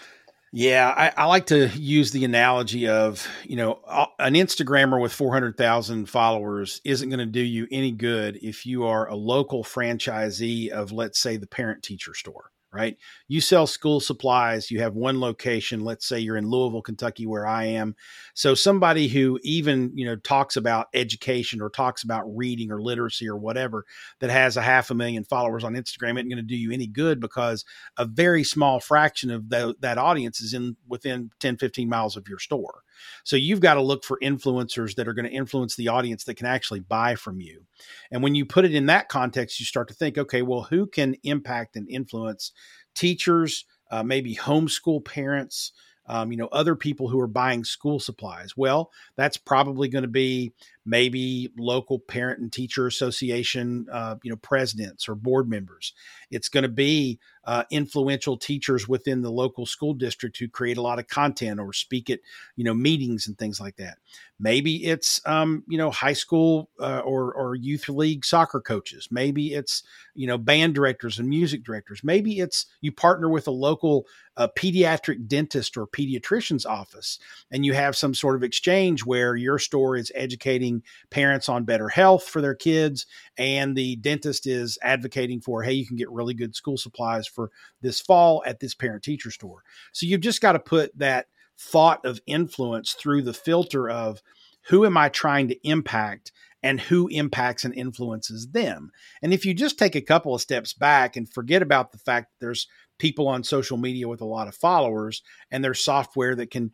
Yeah, 0.53 0.93
I, 0.97 1.13
I, 1.17 1.25
like 1.27 1.47
to 1.47 1.69
use 1.69 2.13
the 2.13 2.25
analogy 2.25 2.89
of, 2.89 3.29
you 3.45 3.57
know, 3.57 3.81
an 4.19 4.35
Instagrammer 4.35 4.99
with 4.99 5.13
400,000 5.13 6.07
followers 6.07 6.81
isn't 6.83 7.11
going 7.11 7.19
to 7.19 7.27
do 7.27 7.43
you 7.43 7.67
any 7.71 7.91
good 7.91 8.39
if 8.43 8.65
you 8.65 8.87
are 8.87 9.07
a 9.07 9.15
local 9.15 9.65
franchisee 9.65 10.71
of, 10.71 10.93
let's 10.93 11.19
say, 11.19 11.37
the 11.37 11.47
parent 11.47 11.83
teacher 11.83 12.15
store 12.15 12.53
right? 12.77 12.99
You 13.27 13.41
sell 13.41 13.67
school 13.67 14.01
supplies, 14.01 14.71
you 14.71 14.81
have 14.83 14.95
one 14.95 15.19
location, 15.19 15.81
let's 15.81 16.07
say 16.07 16.19
you're 16.21 16.37
in 16.37 16.51
Louisville, 16.51 16.83
Kentucky 16.83 17.27
where 17.27 17.47
I 17.47 17.65
am. 17.65 17.97
So 18.35 18.55
somebody 18.55 19.09
who 19.09 19.41
even, 19.43 19.93
you 19.95 20.05
know, 20.05 20.17
talks 20.17 20.57
about 20.57 20.89
education 20.93 21.63
or 21.63 21.71
talks 21.71 22.03
about 22.03 22.25
reading 22.27 22.71
or 22.71 22.83
literacy 22.83 23.27
or 23.27 23.39
whatever 23.39 23.87
that 24.21 24.29
has 24.29 24.59
a 24.59 24.63
half 24.63 24.91
a 24.91 24.95
million 24.95 25.25
followers 25.25 25.65
on 25.65 25.73
Instagram 25.73 26.19
isn't 26.19 26.29
going 26.29 26.37
to 26.37 26.43
do 26.43 26.55
you 26.55 26.71
any 26.71 26.87
good 26.87 27.19
because 27.19 27.65
a 27.97 28.05
very 28.05 28.45
small 28.45 28.79
fraction 28.79 29.31
of 29.31 29.49
the, 29.49 29.75
that 29.81 29.97
audience 29.97 30.43
is 30.43 30.53
in 30.53 30.77
within 30.87 31.31
10 31.41 31.57
15 31.57 31.89
miles 31.89 32.15
of 32.15 32.29
your 32.29 32.39
store. 32.39 32.83
So 33.25 33.37
you've 33.37 33.61
got 33.61 33.75
to 33.75 33.83
look 33.83 34.05
for 34.05 34.19
influencers 34.23 34.95
that 34.95 35.09
are 35.09 35.15
going 35.15 35.29
to 35.29 35.35
influence 35.35 35.77
the 35.77 35.89
audience 35.89 36.25
that 36.25 36.37
can 36.37 36.47
actually 36.47 36.81
buy 36.81 37.15
from 37.15 37.41
you. 37.41 37.63
And 38.11 38.23
when 38.23 38.35
you 38.35 38.45
put 38.45 38.65
it 38.65 38.75
in 38.75 38.87
that 38.87 39.09
context, 39.09 39.61
you 39.61 39.67
start 39.67 39.89
to 39.89 39.95
think, 39.95 40.19
okay, 40.19 40.43
well, 40.43 40.63
who 40.63 40.87
can 40.87 41.17
impact 41.23 41.77
and 41.77 41.89
influence 41.89 42.53
teachers, 42.95 43.65
uh, 43.91 44.03
maybe 44.03 44.35
homeschool 44.35 45.05
parents, 45.05 45.73
um, 46.09 46.31
you 46.31 46.39
know, 46.39 46.49
other 46.53 46.77
people 46.77 47.09
who 47.09 47.21
are 47.21 47.27
buying 47.27 47.65
school 47.65 47.99
supplies? 47.99 48.57
Well, 48.57 48.91
that's 49.17 49.37
probably 49.37 49.89
going 49.89 50.03
to 50.03 50.09
be 50.09 50.53
maybe 50.87 51.53
local 51.59 51.99
parent 51.99 52.41
and 52.41 52.53
teacher 52.53 52.87
association, 52.87 53.87
uh, 53.93 54.15
you 54.23 54.31
know, 54.31 54.37
presidents 54.37 55.09
or 55.09 55.17
board 55.17 55.51
members. 55.51 55.93
It's 56.31 56.49
going 56.49 56.63
to 56.63 56.69
be 56.69 57.19
uh, 57.45 57.65
influential 57.71 58.37
teachers 58.37 58.89
within 58.89 59.23
the 59.23 59.31
local 59.31 59.67
school 59.67 59.95
district 59.95 60.39
who 60.39 60.49
create 60.49 60.77
a 60.77 60.83
lot 60.83 60.99
of 60.99 61.09
content 61.09 61.61
or 61.61 61.73
speak 61.73 62.09
at, 62.11 62.21
you 62.57 62.65
know, 62.65 62.75
meetings 62.75 63.27
and 63.27 63.37
things 63.37 63.61
like 63.61 63.77
that. 63.77 63.99
Maybe 64.39 64.85
it's, 64.85 65.21
um, 65.27 65.65
you 65.69 65.79
know, 65.79 65.91
high 65.91 66.13
school 66.13 66.71
uh, 66.81 67.01
or, 67.01 67.33
or 67.33 67.55
youth 67.55 67.89
league 67.89 68.25
soccer 68.25 68.61
coaches. 68.61 69.09
Maybe 69.11 69.55
it's, 69.55 69.83
you 70.15 70.27
know, 70.27 70.39
band 70.39 70.75
directors 70.75 71.19
and 71.19 71.29
music 71.29 71.65
directors. 71.65 72.03
Maybe 72.03 72.41
it's 72.41 72.67
you 72.81 72.93
partner 72.93 73.29
with 73.29 73.47
a 73.47 73.53
local 73.53 74.07
uh, 74.37 74.49
pediatric 74.57 75.27
dentist 75.27 75.77
or 75.77 75.87
pediatrician's 75.87 76.67
office 76.67 77.19
and 77.51 77.65
you 77.65 77.73
have 77.73 77.97
some 77.97 78.15
sort 78.15 78.37
of 78.37 78.43
exchange 78.43 79.05
where 79.05 79.37
your 79.37 79.59
store 79.59 79.97
is 79.97 80.13
educating 80.15 80.76
parents 81.11 81.49
on 81.49 81.65
better 81.65 81.89
health 81.89 82.25
for 82.25 82.41
their 82.41 82.55
kids, 82.55 83.07
and 83.37 83.77
the 83.77 83.97
dentist 83.97 84.47
is 84.47 84.79
advocating 84.83 85.41
for, 85.41 85.63
hey, 85.63 85.73
you 85.73 85.87
can 85.87 85.97
get 85.97 86.11
really 86.11 86.35
good 86.35 86.55
school 86.55 86.77
supplies 86.77 87.27
for 87.27 87.51
this 87.83 88.01
fall 88.01 88.43
at 88.47 88.61
this 88.61 88.75
parent 88.75 89.03
teacher 89.03 89.31
store. 89.31 89.63
So 89.93 90.07
you've 90.07 90.21
just 90.21 90.41
got 90.41 90.53
to 90.53 90.59
put 90.59 90.97
that 90.99 91.27
thought 91.59 92.05
of 92.05 92.21
influence 92.27 92.93
through 92.93 93.23
the 93.23 93.35
filter 93.35 93.89
of 93.89 94.23
who 94.69 94.85
am 94.85 94.97
I 94.97 95.09
trying 95.09 95.49
to 95.49 95.69
impact 95.69 96.33
and 96.67 96.81
who 96.81 97.07
impacts 97.07 97.65
and 97.65 97.73
influences 97.77 98.49
them. 98.49 98.91
And 99.23 99.33
if 99.33 99.47
you 99.47 99.55
just 99.55 99.79
take 99.79 99.95
a 99.95 100.01
couple 100.01 100.35
of 100.35 100.41
steps 100.41 100.73
back 100.73 101.15
and 101.15 101.33
forget 101.33 101.63
about 101.63 101.93
the 101.93 101.99
fact 101.99 102.33
that 102.33 102.45
there's 102.45 102.67
people 102.99 103.29
on 103.29 103.45
social 103.45 103.77
media 103.77 104.09
with 104.09 104.21
a 104.21 104.25
lot 104.27 104.49
of 104.49 104.55
followers 104.57 105.23
and 105.53 105.63
there's 105.63 105.85
software 105.85 106.35
that 106.35 106.51
can 106.51 106.73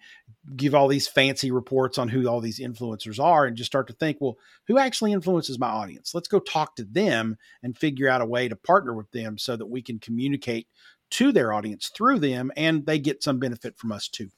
give 0.57 0.75
all 0.75 0.89
these 0.89 1.07
fancy 1.07 1.51
reports 1.51 1.99
on 1.99 2.09
who 2.09 2.27
all 2.27 2.41
these 2.41 2.59
influencers 2.59 3.23
are 3.23 3.45
and 3.45 3.55
just 3.55 3.71
start 3.71 3.87
to 3.87 3.93
think, 3.93 4.17
well, 4.19 4.39
who 4.67 4.79
actually 4.79 5.13
influences 5.13 5.59
my 5.59 5.69
audience? 5.69 6.15
Let's 6.15 6.29
go 6.29 6.39
talk 6.39 6.75
to 6.77 6.85
them 6.85 7.37
and 7.63 7.77
figure 7.77 8.09
out 8.09 8.23
a 8.23 8.27
way 8.27 8.49
to 8.49 8.57
partner 8.57 8.95
with 8.95 9.11
them 9.11 9.37
so 9.37 9.57
that 9.57 9.67
we 9.67 9.83
can 9.83 9.99
communicate 9.99 10.69
to 11.11 11.33
their 11.33 11.53
audience 11.53 11.91
through 11.95 12.19
them 12.19 12.51
and 12.57 12.87
they 12.87 12.99
get 12.99 13.23
some 13.23 13.39
benefit 13.39 13.77
from 13.77 13.93
us 13.93 14.09
too. 14.09 14.31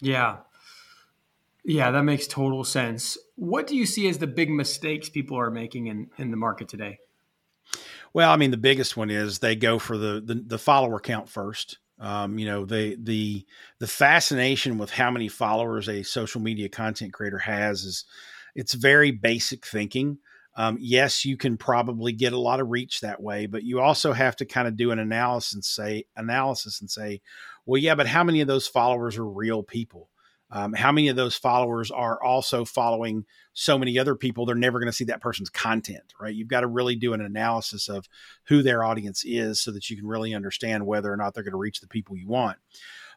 Yeah. 0.00 0.36
Yeah, 1.64 1.90
that 1.92 2.02
makes 2.02 2.26
total 2.26 2.64
sense. 2.64 3.16
What 3.36 3.66
do 3.66 3.76
you 3.76 3.86
see 3.86 4.08
as 4.08 4.18
the 4.18 4.26
big 4.26 4.50
mistakes 4.50 5.08
people 5.08 5.38
are 5.38 5.50
making 5.50 5.86
in, 5.86 6.10
in 6.18 6.30
the 6.30 6.36
market 6.36 6.68
today? 6.68 6.98
Well, 8.12 8.30
I 8.30 8.36
mean, 8.36 8.50
the 8.50 8.56
biggest 8.56 8.96
one 8.96 9.10
is 9.10 9.38
they 9.38 9.56
go 9.56 9.78
for 9.78 9.96
the 9.96 10.20
the, 10.20 10.42
the 10.46 10.58
follower 10.58 11.00
count 11.00 11.28
first. 11.28 11.78
Um, 11.98 12.38
you 12.38 12.46
know, 12.46 12.64
the 12.64 12.96
the 13.00 13.46
the 13.78 13.86
fascination 13.86 14.76
with 14.76 14.90
how 14.90 15.10
many 15.10 15.28
followers 15.28 15.88
a 15.88 16.02
social 16.02 16.40
media 16.40 16.68
content 16.68 17.12
creator 17.12 17.38
has 17.38 17.84
is 17.84 18.04
it's 18.54 18.74
very 18.74 19.12
basic 19.12 19.64
thinking. 19.64 20.18
Um, 20.54 20.76
yes, 20.80 21.24
you 21.24 21.38
can 21.38 21.56
probably 21.56 22.12
get 22.12 22.34
a 22.34 22.38
lot 22.38 22.60
of 22.60 22.68
reach 22.68 23.00
that 23.00 23.22
way, 23.22 23.46
but 23.46 23.62
you 23.62 23.80
also 23.80 24.12
have 24.12 24.36
to 24.36 24.44
kind 24.44 24.68
of 24.68 24.76
do 24.76 24.90
an 24.90 24.98
analysis 24.98 25.54
and 25.54 25.64
say 25.64 26.04
analysis 26.14 26.82
and 26.82 26.90
say, 26.90 27.22
well, 27.64 27.80
yeah, 27.80 27.94
but 27.94 28.06
how 28.06 28.22
many 28.22 28.42
of 28.42 28.48
those 28.48 28.66
followers 28.66 29.16
are 29.16 29.26
real 29.26 29.62
people? 29.62 30.10
Um, 30.54 30.74
how 30.74 30.92
many 30.92 31.08
of 31.08 31.16
those 31.16 31.34
followers 31.34 31.90
are 31.90 32.22
also 32.22 32.66
following 32.66 33.24
so 33.54 33.78
many 33.78 33.98
other 33.98 34.14
people? 34.14 34.44
They're 34.44 34.54
never 34.54 34.78
going 34.78 34.90
to 34.90 34.92
see 34.92 35.04
that 35.06 35.22
person's 35.22 35.48
content, 35.48 36.12
right? 36.20 36.34
You've 36.34 36.48
got 36.48 36.60
to 36.60 36.66
really 36.66 36.94
do 36.94 37.14
an 37.14 37.22
analysis 37.22 37.88
of 37.88 38.06
who 38.44 38.62
their 38.62 38.84
audience 38.84 39.24
is 39.24 39.62
so 39.62 39.70
that 39.72 39.88
you 39.88 39.96
can 39.96 40.06
really 40.06 40.34
understand 40.34 40.86
whether 40.86 41.10
or 41.10 41.16
not 41.16 41.32
they're 41.32 41.42
going 41.42 41.52
to 41.52 41.58
reach 41.58 41.80
the 41.80 41.88
people 41.88 42.16
you 42.16 42.28
want. 42.28 42.58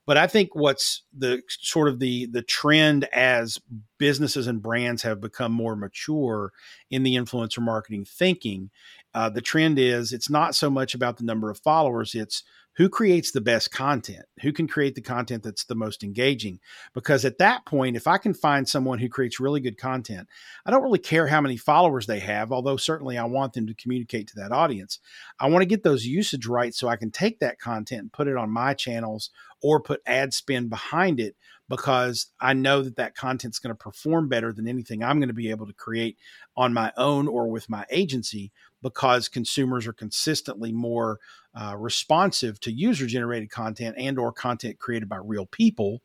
But 0.06 0.18
I 0.18 0.28
think 0.28 0.54
what's 0.54 1.02
the 1.18 1.42
sort 1.50 1.88
of 1.90 2.00
the 2.00 2.28
the 2.28 2.44
trend 2.44 3.06
as 3.12 3.60
businesses 3.98 4.46
and 4.46 4.62
brands 4.62 5.02
have 5.02 5.20
become 5.20 5.52
more 5.52 5.76
mature 5.76 6.52
in 6.92 7.04
the 7.04 7.16
influencer 7.16 7.62
marketing 7.62 8.06
thinking, 8.06 8.70
uh, 9.16 9.30
the 9.30 9.42
trend 9.42 9.80
is 9.80 10.14
it's 10.14 10.30
not 10.30 10.54
so 10.54 10.70
much 10.70 10.94
about 10.94 11.18
the 11.18 11.24
number 11.24 11.50
of 11.50 11.58
followers; 11.58 12.14
it's 12.14 12.44
who 12.78 12.90
creates 12.90 13.32
the 13.32 13.42
best 13.42 13.72
content? 13.72 14.26
Who 14.42 14.52
can 14.52 14.68
create 14.68 14.96
the 14.96 15.02
content 15.02 15.44
that's 15.44 15.66
the 15.66 15.76
most 15.76 16.04
engaging? 16.04 16.60
Because 16.94 17.26
at 17.26 17.38
that 17.40 17.66
point 17.66 17.96
if 17.96 18.08
i 18.08 18.18
can 18.18 18.34
find 18.34 18.68
someone 18.68 19.00
who 19.00 19.10
creates 19.10 19.40
really 19.40 19.60
good 19.60 19.78
content 19.78 20.28
i 20.66 20.72
don't 20.72 20.84
really 20.84 21.00
care 21.00 21.28
how 21.28 21.42
many 21.42 21.58
followers 21.58 22.06
they 22.06 22.20
have 22.20 22.52
although 22.52 22.78
certainly 22.78 23.18
i 23.18 23.24
want 23.24 23.54
them 23.54 23.68
to 23.68 23.74
communicate 23.74 24.28
to 24.28 24.36
that 24.36 24.52
audience. 24.52 25.00
I 25.40 25.50
want 25.50 25.62
to 25.62 25.68
get 25.68 25.84
those 25.84 26.06
usage 26.06 26.46
rights 26.46 26.80
so 26.80 26.88
i 26.88 26.96
can 26.96 27.12
take 27.12 27.40
that 27.40 27.60
content 27.60 28.02
and 28.02 28.14
put 28.14 28.28
it 28.28 28.38
on 28.38 28.50
my 28.50 28.74
channels 28.74 29.32
or 29.66 29.80
put 29.80 30.00
ad 30.06 30.32
spend 30.32 30.70
behind 30.70 31.20
it 31.20 31.36
because 31.68 32.28
I 32.40 32.54
know 32.54 32.84
that 32.84 32.98
that 32.98 33.16
content's 33.16 33.58
going 33.58 33.76
to 33.76 33.84
perform 33.84 34.30
better 34.30 34.54
than 34.54 34.68
anything 34.68 35.04
I'm 35.04 35.18
going 35.18 35.30
to 35.30 35.34
be 35.34 35.50
able 35.50 35.66
to 35.66 35.74
create 35.74 36.20
on 36.56 36.72
my 36.72 36.94
own 36.98 37.28
or 37.28 37.48
with 37.48 37.68
my 37.68 37.84
agency 37.90 38.52
because 38.84 39.28
consumers 39.28 39.88
are 39.88 39.94
consistently 39.94 40.72
more 40.72 41.20
uh, 41.60 41.76
responsive 41.76 42.60
to 42.60 42.72
user 42.72 43.08
generated 43.08 43.50
content 43.50 43.96
and 43.98 44.20
or 44.20 44.32
content 44.32 44.78
created 44.78 45.10
by 45.10 45.18
real 45.18 45.48
people 45.48 46.04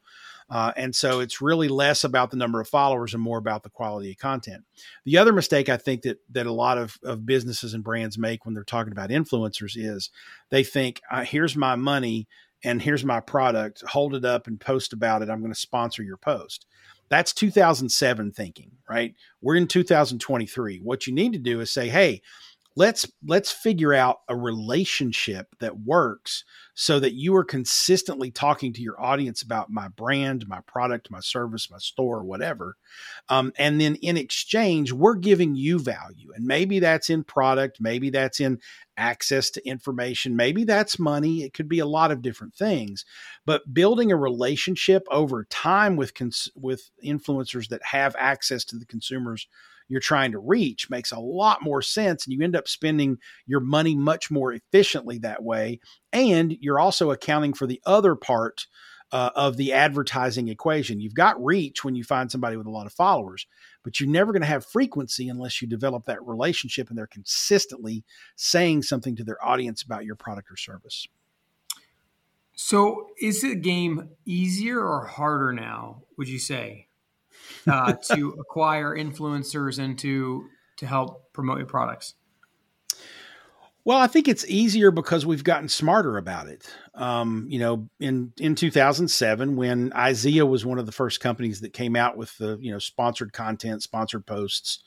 uh, 0.51 0.73
and 0.77 0.97
so 0.97 1.21
it's 1.21 1.41
really 1.41 1.69
less 1.69 2.03
about 2.03 2.31
the 2.31 2.37
number 2.37 2.61
of 2.61 2.67
followers 2.67 3.15
and 3.15 3.23
more 3.23 3.39
about 3.39 3.63
the 3.63 3.71
quality 3.71 4.11
of 4.11 4.19
content. 4.19 4.65
The 5.05 5.17
other 5.17 5.33
mistake 5.33 5.69
I 5.69 5.77
think 5.77 6.03
that 6.03 6.19
that 6.31 6.47
a 6.47 6.53
lot 6.53 6.77
of, 6.77 6.99
of 7.05 7.25
businesses 7.25 7.73
and 7.73 7.85
brands 7.85 8.19
make 8.19 8.45
when 8.45 8.55
they're 8.55 8.65
talking 8.65 8.91
about 8.91 9.11
influencers 9.11 9.77
is 9.77 10.11
they 10.51 10.65
think, 10.65 11.01
uh, 11.09 11.23
here's 11.23 11.57
my 11.57 11.77
money 11.77 12.27
and 12.65 12.81
here's 12.83 13.05
my 13.05 13.21
product, 13.21 13.83
hold 13.87 14.15
it 14.15 14.25
up 14.25 14.47
and 14.47 14.61
post 14.61 14.93
about 14.93 15.23
it. 15.23 15.31
I'm 15.31 15.41
going 15.41 15.53
to 15.53 15.59
sponsor 15.59 16.03
your 16.03 16.17
post. 16.17 16.67
That's 17.09 17.33
2007 17.33 18.33
thinking, 18.33 18.71
right? 18.89 19.15
We're 19.41 19.57
in 19.57 19.67
2023. 19.67 20.79
What 20.79 21.07
you 21.07 21.13
need 21.13 21.33
to 21.33 21.39
do 21.39 21.61
is 21.61 21.73
say, 21.73 21.89
hey, 21.89 22.23
let's 22.77 23.11
let's 23.27 23.51
figure 23.51 23.93
out 23.93 24.21
a 24.29 24.37
relationship 24.37 25.49
that 25.59 25.81
works 25.81 26.45
so 26.75 27.01
that 27.01 27.15
you 27.15 27.35
are 27.35 27.45
consistently 27.45 28.31
talking 28.31 28.73
to 28.73 28.81
your 28.81 29.01
audience 29.01 29.43
about 29.43 29.71
my 29.71 29.89
brand 29.89 30.47
my 30.47 30.61
product 30.67 31.11
my 31.11 31.19
service 31.21 31.71
my 31.71 31.79
store 31.79 32.23
whatever. 32.23 32.77
Um, 33.29 33.53
and 33.59 33.81
then 33.81 33.97
in 33.97 34.17
exchange 34.17 34.93
we're 34.93 35.17
giving 35.17 35.57
you 35.57 35.81
value. 35.81 36.33
And 36.35 36.47
maybe 36.47 36.79
that's 36.79 37.11
in 37.11 37.25
product 37.25 37.79
maybe 37.81 38.09
that's 38.09 38.39
in 38.39 38.61
access 38.97 39.51
to 39.51 39.67
information 39.67 40.37
maybe 40.37 40.63
that's 40.63 40.99
money. 40.99 41.43
It 41.43 41.55
could 41.55 41.69
be 41.69 41.81
a 41.81 41.87
lot 41.87 42.13
of 42.13 42.23
different 42.23 42.55
things. 42.55 43.05
But 43.47 43.75
building 43.75 44.13
a 44.13 44.17
relationship 44.17 45.07
over 45.11 45.45
time 45.51 45.97
with 45.97 46.15
cons- 46.15 46.51
with 46.55 46.91
influencers 47.05 47.69
that 47.69 47.83
have 47.85 48.15
access 48.17 48.65
to 48.67 48.77
the 48.77 48.87
consumers 48.87 49.49
you're 49.91 50.01
trying 50.01 50.31
to 50.33 50.39
reach 50.39 50.89
makes 50.89 51.11
a 51.11 51.19
lot 51.19 51.63
more 51.63 51.83
sense. 51.83 52.25
And 52.25 52.33
you 52.33 52.43
end 52.43 52.55
up 52.55 52.69
spending 52.69 53.19
your 53.45 53.59
money 53.59 53.97
much 53.97 54.31
more 54.31 54.53
efficiently 54.53 55.19
that 55.19 55.43
way. 55.43 55.81
And 56.13 56.57
you're 56.61 56.79
also 56.79 57.11
accounting 57.11 57.55
for 57.55 57.67
the 57.67 57.83
other 57.85 58.15
part 58.15 58.67
uh, 59.11 59.31
of 59.35 59.57
the 59.57 59.73
advertising 59.73 60.47
equation. 60.47 61.01
You've 61.01 61.15
got 61.15 61.45
reach 61.45 61.85
when 61.85 61.97
you 61.97 62.05
find 62.05 62.31
somebody 62.31 62.57
with 62.57 62.69
a 62.69 62.71
lot 62.71 62.87
of 62.87 62.93
followers, 62.93 63.47
but 63.83 63.99
you're 63.99 64.09
never 64.09 64.33
going 64.33 64.43
to 64.43 64.49
have 64.49 64.65
frequency 64.65 65.29
unless 65.29 65.61
you 65.61 65.67
develop 65.67 66.05
that 66.05 66.25
relationship 66.25 66.89
and 66.89 66.97
they're 66.97 67.09
consistently 67.09 68.05
saying 68.37 68.83
something 68.83 69.17
to 69.17 69.25
their 69.25 69.45
audience 69.45 69.83
about 69.83 70.05
your 70.05 70.15
product 70.15 70.53
or 70.53 70.57
service. 70.57 71.09
So, 72.55 73.09
is 73.21 73.43
the 73.43 73.57
game 73.57 74.11
easier 74.25 74.81
or 74.81 75.07
harder 75.07 75.53
now? 75.53 76.03
Would 76.17 76.29
you 76.29 76.39
say? 76.39 76.90
Uh, 77.67 77.95
to 78.15 78.31
acquire 78.41 78.97
influencers 78.97 79.79
and 79.79 79.99
to 79.99 80.49
to 80.79 80.87
help 80.87 81.33
promote 81.33 81.59
your 81.59 81.67
products? 81.67 82.15
Well, 83.85 83.99
I 83.99 84.09
think 84.09 84.29
it's 84.29 84.45
easier 84.47 84.91
because 84.91 85.25
we've 85.25 85.43
gotten 85.43 85.69
smarter 85.69 86.19
about 86.19 86.49
it. 86.49 86.71
Um, 86.95 87.47
you 87.49 87.59
know, 87.59 87.89
in 87.99 88.33
in 88.39 88.55
2007, 88.55 89.57
when 89.57 89.91
IZEA 89.91 90.47
was 90.47 90.67
one 90.67 90.79
of 90.79 90.85
the 90.87 90.93
first 90.93 91.21
companies 91.21 91.61
that 91.63 91.73
came 91.73 91.97
out 91.97 92.17
with 92.17 92.37
the 92.37 92.59
you 92.61 92.71
know 92.71 92.79
sponsored 92.79 93.33
content, 93.33 93.83
sponsored 93.83 94.27
posts, 94.27 94.83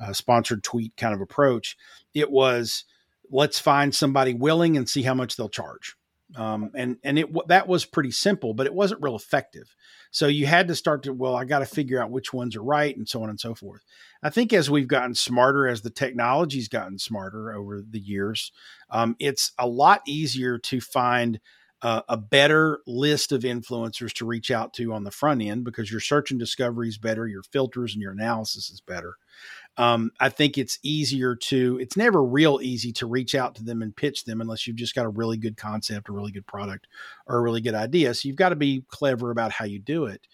uh, 0.00 0.12
sponsored 0.12 0.64
tweet 0.64 0.96
kind 0.96 1.14
of 1.14 1.20
approach, 1.20 1.76
it 2.14 2.30
was 2.30 2.84
let's 3.30 3.60
find 3.60 3.94
somebody 3.94 4.34
willing 4.34 4.76
and 4.76 4.88
see 4.88 5.02
how 5.02 5.14
much 5.14 5.36
they'll 5.36 5.48
charge. 5.48 5.96
Um, 6.36 6.70
and 6.74 6.96
and 7.04 7.18
it 7.18 7.28
that 7.48 7.68
was 7.68 7.84
pretty 7.84 8.10
simple, 8.10 8.54
but 8.54 8.66
it 8.66 8.74
wasn't 8.74 9.02
real 9.02 9.16
effective. 9.16 9.74
So 10.10 10.26
you 10.26 10.46
had 10.46 10.68
to 10.68 10.74
start 10.74 11.02
to 11.04 11.12
well, 11.12 11.34
I 11.34 11.44
got 11.44 11.60
to 11.60 11.66
figure 11.66 12.02
out 12.02 12.10
which 12.10 12.32
ones 12.32 12.56
are 12.56 12.62
right, 12.62 12.96
and 12.96 13.08
so 13.08 13.22
on 13.22 13.30
and 13.30 13.40
so 13.40 13.54
forth. 13.54 13.82
I 14.22 14.30
think 14.30 14.52
as 14.52 14.70
we've 14.70 14.88
gotten 14.88 15.14
smarter, 15.14 15.66
as 15.66 15.82
the 15.82 15.90
technology's 15.90 16.68
gotten 16.68 16.98
smarter 16.98 17.52
over 17.52 17.82
the 17.82 18.00
years, 18.00 18.52
um, 18.90 19.16
it's 19.18 19.52
a 19.58 19.66
lot 19.66 20.02
easier 20.06 20.58
to 20.58 20.80
find 20.80 21.40
uh, 21.82 22.02
a 22.08 22.16
better 22.16 22.80
list 22.86 23.32
of 23.32 23.42
influencers 23.42 24.12
to 24.14 24.26
reach 24.26 24.50
out 24.50 24.72
to 24.74 24.92
on 24.92 25.04
the 25.04 25.10
front 25.10 25.42
end 25.42 25.64
because 25.64 25.90
your 25.90 26.00
search 26.00 26.30
and 26.30 26.38
discovery 26.38 26.88
is 26.88 26.96
better, 26.96 27.26
your 27.26 27.42
filters 27.42 27.92
and 27.92 28.00
your 28.00 28.12
analysis 28.12 28.70
is 28.70 28.80
better 28.80 29.16
um, 29.76 30.10
I 30.20 30.28
think 30.28 30.58
it's 30.58 30.78
easier 30.82 31.34
to, 31.34 31.78
it's 31.80 31.96
never 31.96 32.22
real 32.22 32.60
easy 32.62 32.92
to 32.94 33.06
reach 33.06 33.34
out 33.34 33.54
to 33.56 33.64
them 33.64 33.82
and 33.82 33.96
pitch 33.96 34.24
them 34.24 34.40
unless 34.40 34.66
you've 34.66 34.76
just 34.76 34.94
got 34.94 35.06
a 35.06 35.10
really 35.10 35.36
good 35.36 35.56
concept, 35.56 36.08
a 36.08 36.12
really 36.12 36.32
good 36.32 36.46
product, 36.46 36.86
or 37.26 37.38
a 37.38 37.40
really 37.40 37.60
good 37.60 37.74
idea. 37.74 38.12
So 38.14 38.28
you've 38.28 38.36
got 38.36 38.50
to 38.50 38.56
be 38.56 38.84
clever 38.88 39.30
about 39.30 39.52
how 39.52 39.64
you 39.64 39.78
do 39.78 40.06
it. 40.06 40.26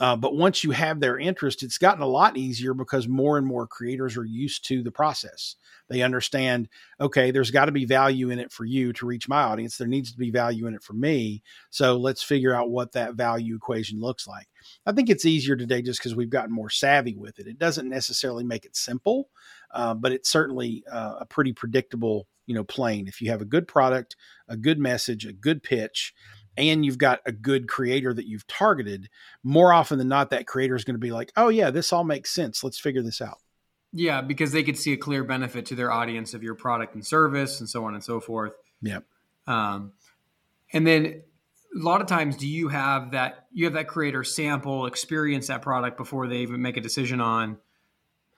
Uh, 0.00 0.14
but 0.16 0.36
once 0.36 0.62
you 0.62 0.70
have 0.70 1.00
their 1.00 1.18
interest, 1.18 1.62
it's 1.62 1.78
gotten 1.78 2.02
a 2.02 2.06
lot 2.06 2.36
easier 2.36 2.72
because 2.72 3.08
more 3.08 3.36
and 3.36 3.46
more 3.46 3.66
creators 3.66 4.16
are 4.16 4.24
used 4.24 4.64
to 4.66 4.82
the 4.82 4.92
process. 4.92 5.56
They 5.88 6.02
understand, 6.02 6.68
okay, 7.00 7.30
there's 7.30 7.50
got 7.50 7.64
to 7.64 7.72
be 7.72 7.84
value 7.84 8.30
in 8.30 8.38
it 8.38 8.52
for 8.52 8.64
you 8.64 8.92
to 8.92 9.06
reach 9.06 9.28
my 9.28 9.42
audience. 9.42 9.76
There 9.76 9.88
needs 9.88 10.12
to 10.12 10.18
be 10.18 10.30
value 10.30 10.66
in 10.66 10.74
it 10.74 10.82
for 10.82 10.92
me. 10.92 11.42
So 11.70 11.96
let's 11.96 12.22
figure 12.22 12.54
out 12.54 12.70
what 12.70 12.92
that 12.92 13.14
value 13.14 13.56
equation 13.56 14.00
looks 14.00 14.26
like. 14.26 14.48
I 14.86 14.92
think 14.92 15.08
it's 15.08 15.24
easier 15.24 15.56
today 15.56 15.82
just 15.82 15.98
because 16.00 16.14
we've 16.14 16.30
gotten 16.30 16.54
more 16.54 16.70
savvy 16.70 17.16
with 17.16 17.38
it. 17.38 17.46
It 17.46 17.58
doesn't 17.58 17.88
necessarily 17.88 18.44
make 18.44 18.64
it 18.64 18.76
simple, 18.76 19.30
uh, 19.72 19.94
but 19.94 20.12
it's 20.12 20.28
certainly 20.28 20.84
uh, 20.90 21.16
a 21.20 21.26
pretty 21.26 21.52
predictable, 21.52 22.28
you 22.46 22.54
know, 22.54 22.64
plane. 22.64 23.08
If 23.08 23.20
you 23.20 23.30
have 23.30 23.40
a 23.42 23.46
good 23.46 23.66
product, 23.66 24.14
a 24.46 24.56
good 24.56 24.78
message, 24.78 25.26
a 25.26 25.32
good 25.32 25.62
pitch, 25.62 26.14
and 26.58 26.84
you've 26.84 26.98
got 26.98 27.20
a 27.24 27.32
good 27.32 27.68
creator 27.68 28.12
that 28.12 28.26
you've 28.26 28.46
targeted, 28.46 29.08
more 29.42 29.72
often 29.72 29.96
than 29.98 30.08
not, 30.08 30.30
that 30.30 30.46
creator 30.46 30.74
is 30.74 30.84
going 30.84 30.96
to 30.96 31.00
be 31.00 31.12
like, 31.12 31.32
oh, 31.36 31.48
yeah, 31.48 31.70
this 31.70 31.92
all 31.92 32.04
makes 32.04 32.34
sense. 32.34 32.62
Let's 32.62 32.78
figure 32.78 33.02
this 33.02 33.22
out. 33.22 33.38
Yeah, 33.92 34.20
because 34.20 34.52
they 34.52 34.62
could 34.62 34.76
see 34.76 34.92
a 34.92 34.96
clear 34.96 35.24
benefit 35.24 35.64
to 35.66 35.74
their 35.74 35.90
audience 35.90 36.34
of 36.34 36.42
your 36.42 36.54
product 36.54 36.94
and 36.94 37.06
service 37.06 37.60
and 37.60 37.68
so 37.68 37.84
on 37.84 37.94
and 37.94 38.04
so 38.04 38.20
forth. 38.20 38.52
Yeah. 38.82 38.98
Um, 39.46 39.92
and 40.72 40.86
then 40.86 41.22
a 41.74 41.82
lot 41.82 42.00
of 42.00 42.06
times 42.06 42.36
do 42.36 42.46
you 42.46 42.68
have 42.68 43.12
that 43.12 43.46
you 43.52 43.64
have 43.64 43.74
that 43.74 43.88
creator 43.88 44.24
sample 44.24 44.86
experience 44.86 45.46
that 45.46 45.62
product 45.62 45.96
before 45.96 46.26
they 46.26 46.38
even 46.38 46.60
make 46.60 46.76
a 46.76 46.80
decision 46.80 47.20
on 47.20 47.56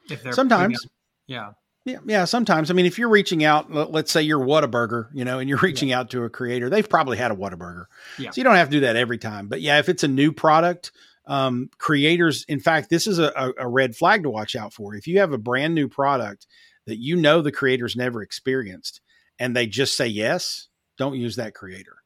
if 0.09 0.23
they're 0.23 0.33
Sometimes. 0.33 0.87
Yeah. 1.27 1.53
Yeah, 1.85 1.99
yeah. 2.05 2.25
Sometimes, 2.27 2.71
I 2.71 2.75
mean, 2.75 2.87
if 2.87 2.99
you're 2.99 3.09
reaching 3.09 3.43
out, 3.43 3.73
let's 3.73 4.13
say 4.13 4.23
you're 4.23 4.41
Whataburger, 4.41 5.09
you 5.15 5.25
know, 5.25 5.39
and 5.39 5.49
you're 5.49 5.59
reaching 5.63 5.91
yeah. 5.91 6.01
out 6.01 6.11
to 6.11 6.25
a 6.25 6.31
creator, 6.31 6.69
they've 6.69 6.89
probably 6.89 7.17
had 7.17 7.31
a 7.31 7.35
Whataburger, 7.35 7.87
yeah. 8.19 8.31
so 8.31 8.39
you 8.39 8.45
don't 8.45 8.57
have 8.57 8.69
to 8.69 8.73
do 8.73 8.81
that 8.81 8.97
every 8.97 9.19
time. 9.19 9.49
But 9.49 9.61
yeah, 9.61 9.79
if 9.79 9.89
it's 9.89 10.05
a 10.05 10.09
new 10.09 10.33
product, 10.33 10.93
um, 11.27 11.71
creators, 11.79 12.45
in 12.49 12.61
fact, 12.61 12.91
this 12.91 13.07
is 13.07 13.19
a, 13.19 13.53
a 13.59 13.69
red 13.69 13.97
flag 13.97 14.25
to 14.25 14.31
watch 14.31 14.57
out 14.57 14.75
for. 14.75 14.95
If 14.95 15.07
you 15.07 15.21
have 15.21 15.33
a 15.33 15.39
brand 15.39 15.75
new 15.75 15.89
product 15.89 16.47
that 16.87 16.99
you 16.99 17.17
know 17.17 17.41
the 17.41 17.53
creators 17.53 17.97
never 17.97 18.23
experienced, 18.23 19.01
and 19.39 19.57
they 19.57 19.67
just 19.67 19.97
say 19.97 20.07
yes, 20.07 20.69
don't 20.99 21.17
use 21.17 21.37
that 21.37 21.55
creator 21.55 21.97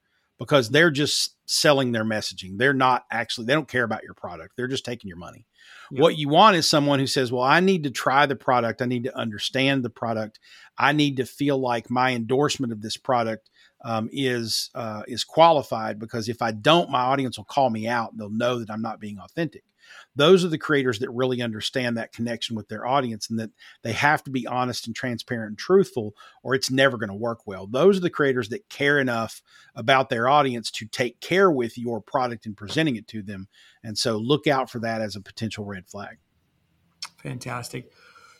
because 0.45 0.69
they're 0.69 0.91
just 0.91 1.37
selling 1.47 1.93
their 1.93 2.05
messaging. 2.05 2.59
They're 2.59 2.75
not 2.75 3.07
actually, 3.11 3.47
they 3.47 3.55
don't 3.55 3.67
care 3.67 3.83
about 3.83 4.03
your 4.03 4.13
product. 4.13 4.57
They're 4.57 4.69
just 4.69 4.85
taking 4.85 5.09
your 5.09 5.17
money. 5.17 5.47
Yep. 5.91 6.03
What 6.03 6.19
you 6.19 6.29
want 6.29 6.57
is 6.57 6.69
someone 6.69 6.99
who 6.99 7.07
says, 7.07 7.33
Well, 7.33 7.43
I 7.43 7.61
need 7.61 7.85
to 7.85 7.91
try 7.91 8.27
the 8.27 8.37
product. 8.37 8.83
I 8.83 8.85
need 8.85 9.05
to 9.05 9.17
understand 9.17 9.83
the 9.83 9.91
product. 9.91 10.39
I 10.77 10.93
need 10.93 11.17
to 11.17 11.25
feel 11.25 11.57
like 11.57 11.89
my 11.89 12.13
endorsement 12.13 12.75
of 12.75 12.83
this 12.83 12.99
product 12.99 13.49
um, 13.83 14.11
is 14.13 14.71
uh, 14.75 15.03
is 15.09 15.25
qualified 15.25 15.99
because 15.99 16.29
if 16.29 16.43
I 16.43 16.53
don't, 16.53 16.91
my 16.91 17.01
audience 17.01 17.39
will 17.39 17.45
call 17.45 17.71
me 17.71 17.89
out. 17.89 18.17
They'll 18.17 18.29
know 18.29 18.59
that 18.59 18.71
I'm 18.71 18.83
not 18.83 19.01
being 19.01 19.19
authentic 19.19 19.65
those 20.17 20.45
are 20.45 20.49
the 20.49 20.59
creators 20.59 20.99
that 21.01 21.11
really 21.11 21.43
understand 21.43 21.97
that 21.97 22.13
connection 22.13 22.57
with 22.57 22.69
their 22.69 22.87
audience 22.87 23.29
and 23.29 23.39
that 23.39 23.51
they 23.83 23.93
have 23.93 24.23
to 24.25 24.31
be 24.31 24.47
honest 24.47 24.87
and 24.87 24.95
transparent 24.95 25.49
and 25.49 25.59
truthful 25.59 26.15
or 26.43 26.55
it's 26.55 26.71
never 26.71 26.97
going 26.97 27.09
to 27.09 27.15
work 27.15 27.47
well. 27.47 27.67
Those 27.67 27.99
are 27.99 28.03
the 28.03 28.11
creators 28.11 28.49
that 28.51 28.69
care 28.69 28.99
enough 28.99 29.43
about 29.75 30.09
their 30.09 30.29
audience 30.29 30.71
to 30.73 30.87
take 30.87 31.21
care 31.21 31.51
with 31.51 31.77
your 31.77 32.01
product 32.01 32.47
and 32.47 32.57
presenting 32.57 32.97
it 32.97 33.09
to 33.09 33.23
them. 33.23 33.49
And 33.83 33.99
so 33.99 34.17
look 34.17 34.47
out 34.47 34.71
for 34.71 34.79
that 34.81 35.01
as 35.01 35.17
a 35.17 35.21
potential 35.21 35.65
red 35.65 35.87
flag. 35.87 36.19
Fantastic. 37.23 37.91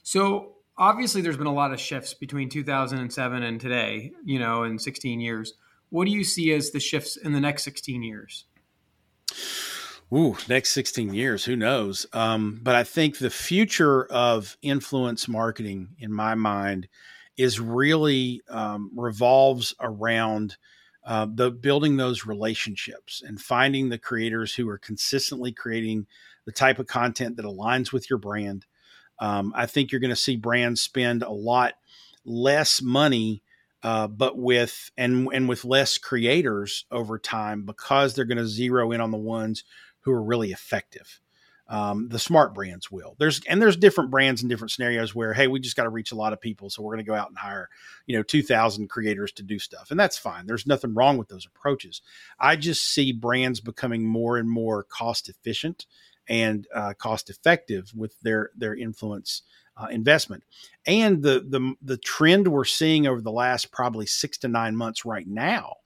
So 0.03 0.55
obviously 0.77 1.23
there's 1.23 1.37
been 1.37 1.47
a 1.47 1.53
lot 1.55 1.73
of 1.73 1.81
shifts 1.81 2.15
between 2.15 2.49
2007 2.49 3.43
and 3.43 3.61
today, 3.61 4.13
you 4.25 4.39
know, 4.39 4.65
in 4.65 4.79
16 4.79 5.21
years. 5.21 5.55
What 5.91 6.07
do 6.07 6.11
you 6.11 6.25
see 6.25 6.53
as 6.53 6.71
the 6.71 6.81
shifts 6.81 7.17
in 7.17 7.33
the 7.33 7.41
next 7.41 7.65
16 7.65 8.03
years? 8.03 8.47
Ooh, 10.13 10.37
next 10.49 10.71
16 10.71 11.15
years, 11.15 11.45
who 11.45 11.57
knows? 11.57 12.07
Um, 12.13 12.61
but 12.63 12.75
I 12.75 12.85
think 12.85 13.19
the 13.19 13.31
future 13.31 14.05
of 14.07 14.57
influence 14.63 15.27
marketing, 15.29 15.97
in 15.99 16.13
my 16.13 16.35
mind, 16.35 16.89
is 17.37 17.59
really 17.59 18.43
um, 18.49 18.91
revolves 18.95 19.75
around 19.81 20.57
uh, 21.05 21.27
the 21.33 21.51
building 21.51 21.97
those 21.97 22.27
relationships 22.27 23.23
and 23.27 23.41
finding 23.41 23.89
the 23.89 23.99
creators 23.99 24.55
who 24.55 24.69
are 24.69 24.79
consistently 24.79 25.53
creating 25.53 26.07
the 26.45 26.53
type 26.53 26.79
of 26.79 26.87
content 26.87 27.37
that 27.37 27.45
aligns 27.45 27.93
with 27.93 28.09
your 28.09 28.19
brand. 28.19 28.67
Um, 29.19 29.53
I 29.57 29.67
think 29.67 29.91
you're 29.91 30.01
going 30.01 30.11
to 30.11 30.17
see 30.17 30.37
brands 30.37 30.81
spend 30.81 31.23
a 31.23 31.31
lot 31.31 31.75
less 32.25 32.81
money 32.81 33.43
uh, 33.85 34.07
but 34.07 34.39
with 34.39 34.91
and 34.97 35.29
and 35.35 35.47
with 35.47 35.63
less 35.65 35.99
creators 35.99 36.87
over 36.91 37.19
time 37.19 37.67
because 37.67 38.15
they're 38.15 38.25
going 38.25 38.39
to 38.39 38.47
zero 38.47 38.91
in 38.93 39.01
on 39.03 39.11
the 39.11 39.19
ones 39.19 39.63
who 40.05 40.13
are 40.13 40.23
really 40.23 40.53
effective. 40.53 41.21
Um, 41.67 42.09
the 42.11 42.19
smart 42.19 42.55
brands 42.55 42.91
will. 42.91 43.17
There's 43.19 43.41
and 43.49 43.61
there's 43.61 43.77
different 43.77 44.11
brands 44.11 44.43
in 44.43 44.49
different 44.49 44.71
scenarios 44.71 45.15
where 45.15 45.33
hey, 45.33 45.47
we 45.47 45.61
just 45.61 45.77
got 45.77 45.85
to 45.85 45.89
reach 45.89 46.13
a 46.13 46.17
lot 46.17 46.35
of 46.35 46.41
people, 46.41 46.69
so 46.69 46.83
we're 46.83 46.95
going 46.95 47.05
to 47.05 47.11
go 47.11 47.15
out 47.15 47.31
and 47.31 47.39
hire 47.39 47.71
you 48.07 48.17
know 48.17 48.23
two 48.23 48.43
thousand 48.43 48.89
creators 48.89 49.33
to 49.33 49.43
do 49.43 49.59
stuff, 49.59 49.91
and 49.91 49.99
that's 49.99 50.19
fine. 50.19 50.47
There's 50.47 50.67
nothing 50.67 50.93
wrong 50.93 51.17
with 51.17 51.29
those 51.29 51.47
approaches. 51.47 52.03
I 52.39 52.57
just 52.57 52.85
see 52.85 53.13
brands 53.13 53.61
becoming 53.61 54.05
more 54.05 54.37
and 54.37 54.51
more 54.51 54.85
cost 54.85 55.31
efficient 55.31 55.87
and 56.29 56.67
uh, 56.75 56.93
cost 56.99 57.31
effective 57.31 57.93
with 57.97 58.21
their 58.21 58.51
their 58.55 58.75
influence 58.75 59.41
uh, 59.79 59.87
investment. 59.91 60.45
And 60.87 61.23
the 61.23 61.47
the 61.49 61.75
the 61.81 61.97
trend 61.97 62.49
we're 62.49 62.67
seeing 62.67 63.07
over 63.07 63.23
the 63.23 63.33
last 63.33 63.73
probably 63.73 64.05
six 64.05 64.37
to 64.39 64.49
nine 64.49 64.77
months 64.77 65.07
right 65.07 65.27
now 65.27 65.77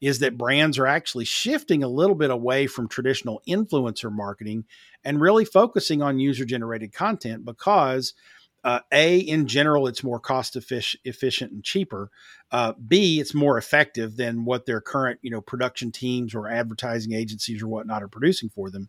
is 0.00 0.20
that 0.20 0.38
brands 0.38 0.78
are 0.78 0.86
actually 0.86 1.24
shifting 1.24 1.82
a 1.82 1.88
little 1.88 2.16
bit 2.16 2.30
away 2.30 2.66
from 2.66 2.88
traditional 2.88 3.42
influencer 3.48 4.10
marketing 4.10 4.64
and 5.04 5.20
really 5.20 5.44
focusing 5.44 6.02
on 6.02 6.18
user 6.18 6.44
generated 6.44 6.92
content 6.92 7.44
because 7.44 8.14
uh, 8.62 8.80
a 8.92 9.18
in 9.18 9.46
general 9.46 9.86
it's 9.86 10.04
more 10.04 10.20
cost 10.20 10.54
efficient 10.56 11.52
and 11.52 11.64
cheaper. 11.64 12.10
Uh, 12.50 12.72
b 12.86 13.20
it's 13.20 13.34
more 13.34 13.56
effective 13.56 14.16
than 14.16 14.44
what 14.44 14.66
their 14.66 14.80
current 14.80 15.18
you 15.22 15.30
know 15.30 15.40
production 15.40 15.90
teams 15.90 16.34
or 16.34 16.48
advertising 16.48 17.12
agencies 17.12 17.62
or 17.62 17.68
whatnot 17.68 18.02
are 18.02 18.08
producing 18.08 18.50
for 18.50 18.70
them 18.70 18.88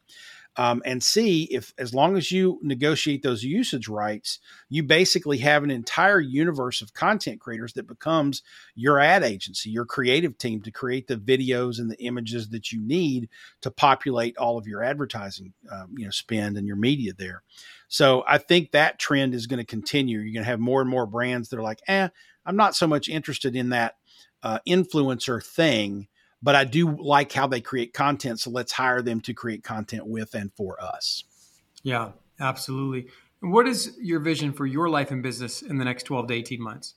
um, 0.58 0.82
and 0.86 1.02
see 1.02 1.44
if 1.46 1.74
as 1.78 1.94
long 1.94 2.18
as 2.18 2.32
you 2.32 2.60
negotiate 2.62 3.24
those 3.24 3.44
usage 3.44 3.88
rights 3.88 4.40
you 4.70 4.84
basically 4.84 5.38
have 5.38 5.64
an 5.64 5.72
entire 5.72 6.20
universe 6.20 6.82
of 6.82 6.94
content 6.94 7.40
creators 7.40 7.74
that 7.74 7.88
becomes 7.88 8.42
your 8.76 9.00
ad 9.00 9.24
agency 9.24 9.70
your 9.70 9.86
creative 9.86 10.38
team 10.38 10.62
to 10.62 10.72
create 10.72 11.08
the 11.08 11.16
videos 11.16 11.80
and 11.80 11.90
the 11.90 12.02
images 12.04 12.50
that 12.50 12.72
you 12.72 12.82
need 12.82 13.30
to 13.62 13.72
populate 13.72 14.38
all 14.38 14.58
of 14.58 14.68
your 14.68 14.84
advertising 14.84 15.54
um, 15.72 15.94
you 15.98 16.06
know 16.06 16.12
spend 16.12 16.58
and 16.58 16.68
your 16.68 16.76
media 16.76 17.14
there. 17.18 17.44
So 17.88 18.24
i 18.28 18.38
think 18.38 18.72
that 18.72 19.00
trend 19.00 19.34
is 19.34 19.48
going 19.48 19.60
to 19.60 19.66
continue. 19.66 20.20
You're 20.20 20.34
going 20.34 20.44
to 20.44 20.50
have 20.50 20.60
more 20.60 20.82
and 20.82 20.90
more 20.90 21.06
brands 21.06 21.50
that 21.50 21.60
are 21.60 21.64
like 21.64 21.82
eh 21.88 22.10
i'm 22.46 22.56
not 22.56 22.76
so 22.76 22.88
much 22.88 23.08
interested 23.08 23.56
in 23.56 23.70
that 23.70 23.96
uh, 24.44 24.60
influencer 24.68 25.44
thing 25.44 26.08
but 26.42 26.56
I 26.56 26.64
do 26.64 26.96
like 26.98 27.32
how 27.32 27.48
they 27.48 27.62
create 27.62 27.94
content. 27.94 28.40
So 28.40 28.50
let's 28.50 28.72
hire 28.72 29.02
them 29.02 29.22
to 29.22 29.34
create 29.34 29.64
content 29.64 30.08
with 30.08 30.34
and 30.34 30.52
for 30.56 30.82
us. 30.82 31.24
Yeah, 31.84 32.12
absolutely. 32.40 33.08
And 33.42 33.52
what 33.52 33.68
is 33.68 33.98
your 34.00 34.20
vision 34.20 34.54
for 34.54 34.66
your 34.66 34.90
life 34.90 35.12
and 35.12 35.24
business 35.24 35.62
in 35.62 35.78
the 35.78 35.86
next 35.86 36.04
12 36.04 36.28
to 36.28 36.34
18 36.34 36.62
months? 36.62 36.96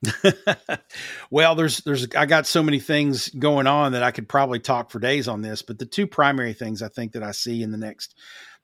well, 1.30 1.56
there's 1.56 1.78
there's 1.78 2.06
I 2.14 2.26
got 2.26 2.46
so 2.46 2.62
many 2.62 2.78
things 2.78 3.28
going 3.30 3.66
on 3.66 3.92
that 3.92 4.04
I 4.04 4.12
could 4.12 4.28
probably 4.28 4.60
talk 4.60 4.90
for 4.90 5.00
days 5.00 5.26
on 5.26 5.42
this, 5.42 5.62
but 5.62 5.78
the 5.78 5.86
two 5.86 6.06
primary 6.06 6.52
things 6.52 6.82
I 6.82 6.88
think 6.88 7.12
that 7.12 7.24
I 7.24 7.32
see 7.32 7.62
in 7.62 7.72
the 7.72 7.78
next 7.78 8.14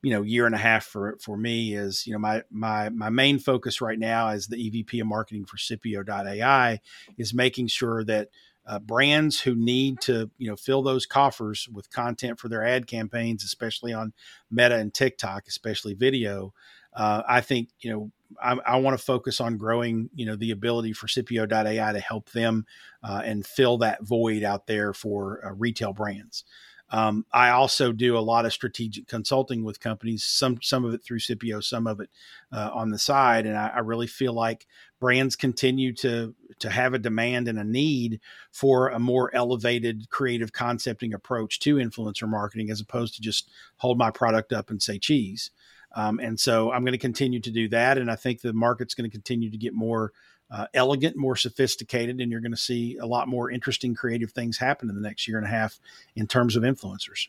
you 0.04 0.10
know 0.10 0.22
year 0.22 0.46
and 0.46 0.54
a 0.54 0.58
half 0.58 0.84
for 0.84 1.16
for 1.20 1.36
me 1.36 1.74
is 1.74 2.06
you 2.06 2.12
know 2.12 2.18
my 2.18 2.42
my 2.50 2.90
my 2.90 3.08
main 3.08 3.38
focus 3.38 3.80
right 3.80 3.98
now 3.98 4.28
as 4.28 4.46
the 4.46 4.56
EVP 4.56 5.00
of 5.00 5.06
marketing 5.06 5.44
for 5.44 5.56
Scipio.ai 5.56 6.80
is 7.18 7.34
making 7.34 7.66
sure 7.66 8.04
that 8.04 8.28
uh, 8.66 8.78
brands 8.78 9.40
who 9.40 9.54
need 9.54 10.00
to 10.00 10.30
you 10.38 10.48
know 10.48 10.56
fill 10.56 10.82
those 10.82 11.06
coffers 11.06 11.68
with 11.72 11.90
content 11.90 12.38
for 12.38 12.48
their 12.48 12.64
ad 12.64 12.86
campaigns, 12.86 13.44
especially 13.44 13.92
on 13.92 14.12
Meta 14.50 14.76
and 14.76 14.92
TikTok, 14.92 15.44
especially 15.48 15.94
video. 15.94 16.54
Uh, 16.94 17.22
I 17.28 17.40
think 17.40 17.70
you 17.80 17.92
know 17.92 18.10
I, 18.42 18.56
I 18.66 18.76
want 18.78 18.98
to 18.98 19.04
focus 19.04 19.40
on 19.40 19.58
growing 19.58 20.10
you 20.14 20.26
know 20.26 20.36
the 20.36 20.50
ability 20.50 20.92
for 20.92 21.08
Scipio.ai 21.08 21.92
to 21.92 22.00
help 22.00 22.30
them 22.30 22.66
uh, 23.02 23.22
and 23.24 23.46
fill 23.46 23.78
that 23.78 24.02
void 24.02 24.42
out 24.42 24.66
there 24.66 24.92
for 24.92 25.44
uh, 25.44 25.52
retail 25.52 25.92
brands. 25.92 26.44
Um, 26.90 27.24
I 27.32 27.50
also 27.50 27.92
do 27.92 28.16
a 28.16 28.20
lot 28.20 28.44
of 28.44 28.52
strategic 28.52 29.08
consulting 29.08 29.64
with 29.64 29.80
companies, 29.80 30.22
some 30.22 30.58
some 30.62 30.84
of 30.84 30.92
it 30.92 31.02
through 31.02 31.20
Scipio, 31.20 31.60
some 31.60 31.86
of 31.86 32.00
it 32.00 32.10
uh, 32.52 32.70
on 32.72 32.90
the 32.90 32.98
side, 32.98 33.46
and 33.46 33.56
I, 33.56 33.68
I, 33.68 33.78
really 33.78 34.06
feel 34.06 34.34
like 34.34 34.66
brands 35.00 35.34
continue 35.34 35.94
to 35.94 36.34
to 36.58 36.70
have 36.70 36.92
a 36.92 36.98
demand 36.98 37.48
and 37.48 37.58
a 37.58 37.64
need 37.64 38.20
for 38.52 38.88
a 38.88 38.98
more 38.98 39.34
elevated 39.34 40.10
creative 40.10 40.52
concepting 40.52 41.14
approach 41.14 41.58
to 41.60 41.76
influencer 41.76 42.28
marketing, 42.28 42.70
as 42.70 42.80
opposed 42.80 43.14
to 43.14 43.22
just 43.22 43.50
hold 43.78 43.98
my 43.98 44.10
product 44.10 44.52
up 44.52 44.70
and 44.70 44.82
say 44.82 44.98
cheese. 44.98 45.50
Um, 45.96 46.18
and 46.18 46.38
so 46.38 46.70
I'm 46.70 46.84
going 46.84 46.92
to 46.92 46.98
continue 46.98 47.40
to 47.40 47.50
do 47.50 47.68
that, 47.68 47.96
and 47.98 48.10
I 48.10 48.16
think 48.16 48.40
the 48.40 48.52
market's 48.52 48.94
going 48.94 49.08
to 49.08 49.14
continue 49.14 49.50
to 49.50 49.56
get 49.56 49.72
more 49.72 50.12
uh, 50.54 50.66
elegant, 50.72 51.16
more 51.16 51.34
sophisticated, 51.34 52.20
and 52.20 52.30
you're 52.30 52.40
going 52.40 52.52
to 52.52 52.56
see 52.56 52.96
a 52.98 53.06
lot 53.06 53.26
more 53.26 53.50
interesting 53.50 53.92
creative 53.92 54.30
things 54.30 54.56
happen 54.56 54.88
in 54.88 54.94
the 54.94 55.00
next 55.00 55.26
year 55.26 55.36
and 55.36 55.46
a 55.46 55.50
half 55.50 55.80
in 56.14 56.28
terms 56.28 56.54
of 56.54 56.62
influencers. 56.62 57.26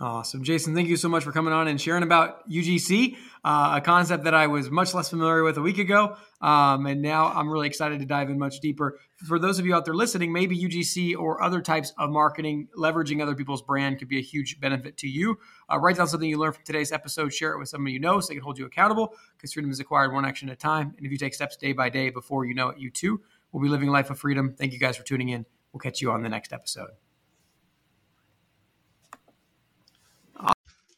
Awesome. 0.00 0.42
Jason, 0.42 0.74
thank 0.74 0.88
you 0.88 0.96
so 0.96 1.10
much 1.10 1.24
for 1.24 1.32
coming 1.32 1.52
on 1.52 1.68
and 1.68 1.78
sharing 1.78 2.02
about 2.02 2.48
UGC, 2.48 3.18
uh, 3.44 3.74
a 3.76 3.80
concept 3.82 4.24
that 4.24 4.32
I 4.32 4.46
was 4.46 4.70
much 4.70 4.94
less 4.94 5.10
familiar 5.10 5.42
with 5.42 5.58
a 5.58 5.60
week 5.60 5.76
ago. 5.76 6.16
Um, 6.40 6.86
and 6.86 7.02
now 7.02 7.26
I'm 7.26 7.50
really 7.50 7.66
excited 7.66 7.98
to 7.98 8.06
dive 8.06 8.30
in 8.30 8.38
much 8.38 8.60
deeper. 8.60 8.98
For 9.26 9.38
those 9.38 9.58
of 9.58 9.66
you 9.66 9.74
out 9.74 9.84
there 9.84 9.92
listening, 9.92 10.32
maybe 10.32 10.58
UGC 10.58 11.18
or 11.18 11.42
other 11.42 11.60
types 11.60 11.92
of 11.98 12.08
marketing, 12.08 12.68
leveraging 12.74 13.20
other 13.20 13.34
people's 13.34 13.60
brand 13.60 13.98
could 13.98 14.08
be 14.08 14.16
a 14.16 14.22
huge 14.22 14.58
benefit 14.58 14.96
to 14.98 15.06
you. 15.06 15.38
Uh, 15.70 15.78
write 15.78 15.96
down 15.96 16.08
something 16.08 16.30
you 16.30 16.38
learned 16.38 16.54
from 16.54 16.64
today's 16.64 16.92
episode, 16.92 17.34
share 17.34 17.52
it 17.52 17.58
with 17.58 17.68
someone 17.68 17.92
you 17.92 18.00
know 18.00 18.20
so 18.20 18.28
they 18.28 18.36
can 18.36 18.42
hold 18.42 18.58
you 18.58 18.64
accountable 18.64 19.12
because 19.36 19.52
freedom 19.52 19.70
is 19.70 19.80
acquired 19.80 20.14
one 20.14 20.24
action 20.24 20.48
at 20.48 20.54
a 20.54 20.56
time. 20.56 20.94
And 20.96 21.04
if 21.04 21.12
you 21.12 21.18
take 21.18 21.34
steps 21.34 21.58
day 21.58 21.74
by 21.74 21.90
day 21.90 22.08
before 22.08 22.46
you 22.46 22.54
know 22.54 22.70
it, 22.70 22.78
you 22.78 22.90
too 22.90 23.20
will 23.52 23.60
be 23.60 23.68
living 23.68 23.90
a 23.90 23.92
life 23.92 24.08
of 24.08 24.18
freedom. 24.18 24.54
Thank 24.56 24.72
you 24.72 24.78
guys 24.78 24.96
for 24.96 25.02
tuning 25.02 25.28
in. 25.28 25.44
We'll 25.74 25.80
catch 25.80 26.00
you 26.00 26.10
on 26.10 26.22
the 26.22 26.30
next 26.30 26.54
episode. 26.54 27.09